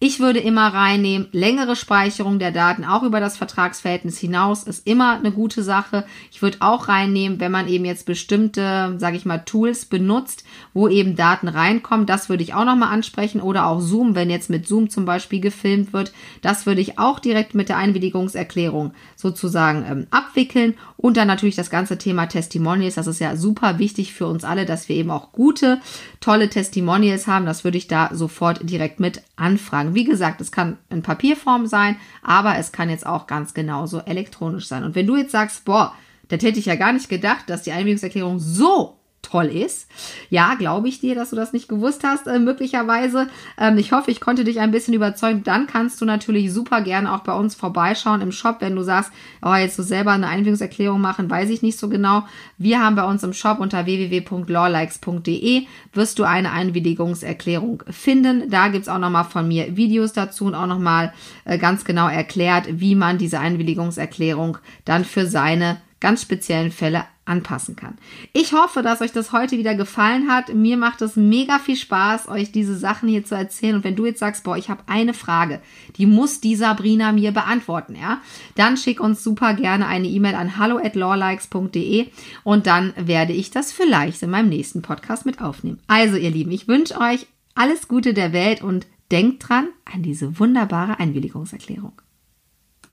Ich 0.00 0.20
würde 0.20 0.38
immer 0.38 0.72
reinnehmen, 0.72 1.26
längere 1.32 1.74
Speicherung 1.74 2.38
der 2.38 2.52
Daten 2.52 2.84
auch 2.84 3.02
über 3.02 3.18
das 3.18 3.36
Vertragsverhältnis 3.36 4.16
hinaus 4.16 4.62
ist 4.62 4.86
immer 4.86 5.16
eine 5.16 5.32
gute 5.32 5.64
Sache. 5.64 6.04
Ich 6.30 6.40
würde 6.40 6.58
auch 6.60 6.86
reinnehmen, 6.86 7.40
wenn 7.40 7.50
man 7.50 7.66
eben 7.66 7.84
jetzt 7.84 8.06
bestimmte, 8.06 8.94
sage 8.98 9.16
ich 9.16 9.26
mal, 9.26 9.38
Tools 9.38 9.86
benutzt, 9.86 10.44
wo 10.72 10.86
eben 10.86 11.16
Daten 11.16 11.48
reinkommen, 11.48 12.06
das 12.06 12.28
würde 12.28 12.44
ich 12.44 12.54
auch 12.54 12.64
nochmal 12.64 12.92
ansprechen. 12.92 13.40
Oder 13.40 13.66
auch 13.66 13.80
Zoom, 13.80 14.14
wenn 14.14 14.30
jetzt 14.30 14.50
mit 14.50 14.68
Zoom 14.68 14.88
zum 14.88 15.04
Beispiel 15.04 15.40
gefilmt 15.40 15.92
wird, 15.92 16.12
das 16.42 16.64
würde 16.64 16.80
ich 16.80 17.00
auch 17.00 17.18
direkt 17.18 17.56
mit 17.56 17.68
der 17.68 17.78
Einwilligungserklärung 17.78 18.92
sozusagen 19.16 19.84
ähm, 19.84 20.06
abwickeln. 20.12 20.74
Und 20.96 21.16
dann 21.16 21.26
natürlich 21.26 21.56
das 21.56 21.70
ganze 21.70 21.98
Thema 21.98 22.26
Testimonials, 22.26 22.94
das 22.94 23.08
ist 23.08 23.20
ja 23.20 23.34
super 23.34 23.80
wichtig 23.80 24.12
für 24.12 24.28
uns 24.28 24.44
alle, 24.44 24.64
dass 24.64 24.88
wir 24.88 24.94
eben 24.94 25.10
auch 25.10 25.32
gute, 25.32 25.80
tolle 26.20 26.48
Testimonials 26.48 27.26
haben, 27.26 27.46
das 27.46 27.64
würde 27.64 27.78
ich 27.78 27.88
da 27.88 28.10
sofort 28.12 28.60
direkt 28.62 29.00
mit 29.00 29.22
anfragen 29.34 29.87
sagen. 29.88 29.94
Wie 29.94 30.04
gesagt, 30.04 30.40
es 30.40 30.52
kann 30.52 30.78
in 30.90 31.02
Papierform 31.02 31.66
sein, 31.66 31.96
aber 32.22 32.56
es 32.58 32.72
kann 32.72 32.90
jetzt 32.90 33.06
auch 33.06 33.26
ganz 33.26 33.54
genauso 33.54 34.00
elektronisch 34.00 34.66
sein. 34.66 34.84
Und 34.84 34.94
wenn 34.94 35.06
du 35.06 35.16
jetzt 35.16 35.32
sagst, 35.32 35.64
boah, 35.64 35.94
das 36.28 36.42
hätte 36.42 36.58
ich 36.58 36.66
ja 36.66 36.76
gar 36.76 36.92
nicht 36.92 37.08
gedacht, 37.08 37.48
dass 37.48 37.62
die 37.62 37.72
Einwilligungserklärung 37.72 38.38
so 38.38 38.97
toll 39.22 39.46
ist. 39.46 39.88
Ja, 40.30 40.54
glaube 40.54 40.88
ich 40.88 41.00
dir, 41.00 41.14
dass 41.14 41.30
du 41.30 41.36
das 41.36 41.52
nicht 41.52 41.68
gewusst 41.68 42.02
hast, 42.04 42.26
äh, 42.26 42.38
möglicherweise. 42.38 43.28
Ähm, 43.58 43.76
ich 43.78 43.92
hoffe, 43.92 44.10
ich 44.10 44.20
konnte 44.20 44.44
dich 44.44 44.60
ein 44.60 44.70
bisschen 44.70 44.94
überzeugen. 44.94 45.42
Dann 45.42 45.66
kannst 45.66 46.00
du 46.00 46.04
natürlich 46.04 46.52
super 46.52 46.80
gerne 46.80 47.12
auch 47.12 47.20
bei 47.20 47.34
uns 47.34 47.54
vorbeischauen 47.54 48.20
im 48.20 48.32
Shop, 48.32 48.56
wenn 48.60 48.76
du 48.76 48.82
sagst, 48.82 49.12
oh, 49.42 49.54
jetzt 49.54 49.76
so 49.76 49.82
selber 49.82 50.12
eine 50.12 50.28
Einwilligungserklärung 50.28 51.00
machen, 51.00 51.28
weiß 51.28 51.50
ich 51.50 51.62
nicht 51.62 51.78
so 51.78 51.88
genau. 51.88 52.24
Wir 52.56 52.80
haben 52.80 52.96
bei 52.96 53.04
uns 53.04 53.22
im 53.22 53.32
Shop 53.32 53.60
unter 53.60 53.86
www.lawlikes.de 53.86 55.66
wirst 55.92 56.18
du 56.18 56.24
eine 56.24 56.52
Einwilligungserklärung 56.52 57.82
finden. 57.90 58.48
Da 58.50 58.68
gibt 58.68 58.82
es 58.82 58.88
auch 58.88 58.98
nochmal 58.98 59.24
von 59.24 59.46
mir 59.46 59.76
Videos 59.76 60.12
dazu 60.12 60.46
und 60.46 60.54
auch 60.54 60.66
nochmal 60.66 61.12
äh, 61.44 61.58
ganz 61.58 61.84
genau 61.84 62.08
erklärt, 62.08 62.66
wie 62.70 62.94
man 62.94 63.18
diese 63.18 63.40
Einwilligungserklärung 63.40 64.58
dann 64.84 65.04
für 65.04 65.26
seine 65.26 65.78
ganz 66.00 66.22
speziellen 66.22 66.70
Fälle 66.70 67.04
anpassen 67.24 67.76
kann. 67.76 67.98
Ich 68.32 68.52
hoffe, 68.52 68.82
dass 68.82 69.00
euch 69.00 69.12
das 69.12 69.32
heute 69.32 69.58
wieder 69.58 69.74
gefallen 69.74 70.30
hat. 70.30 70.54
Mir 70.54 70.76
macht 70.76 71.02
es 71.02 71.16
mega 71.16 71.58
viel 71.58 71.76
Spaß, 71.76 72.28
euch 72.28 72.52
diese 72.52 72.76
Sachen 72.76 73.08
hier 73.08 73.24
zu 73.24 73.34
erzählen. 73.34 73.76
Und 73.76 73.84
wenn 73.84 73.96
du 73.96 74.06
jetzt 74.06 74.20
sagst, 74.20 74.44
boah, 74.44 74.56
ich 74.56 74.70
habe 74.70 74.82
eine 74.86 75.14
Frage, 75.14 75.60
die 75.96 76.06
muss 76.06 76.40
die 76.40 76.56
Sabrina 76.56 77.12
mir 77.12 77.32
beantworten, 77.32 77.96
ja, 78.00 78.20
dann 78.54 78.76
schick 78.76 79.00
uns 79.00 79.22
super 79.22 79.54
gerne 79.54 79.86
eine 79.86 80.08
E-Mail 80.08 80.34
an 80.34 80.56
hallo 80.56 80.78
at 80.78 80.94
lawlikes.de 80.94 82.06
und 82.44 82.66
dann 82.66 82.94
werde 82.96 83.34
ich 83.34 83.50
das 83.50 83.72
vielleicht 83.72 84.22
in 84.22 84.30
meinem 84.30 84.48
nächsten 84.48 84.82
Podcast 84.82 85.26
mit 85.26 85.40
aufnehmen. 85.42 85.80
Also, 85.86 86.16
ihr 86.16 86.30
Lieben, 86.30 86.50
ich 86.50 86.68
wünsche 86.68 86.98
euch 86.98 87.26
alles 87.54 87.88
Gute 87.88 88.14
der 88.14 88.32
Welt 88.32 88.62
und 88.62 88.86
denkt 89.10 89.48
dran 89.48 89.68
an 89.84 90.02
diese 90.02 90.38
wunderbare 90.38 90.98
Einwilligungserklärung. 90.98 91.92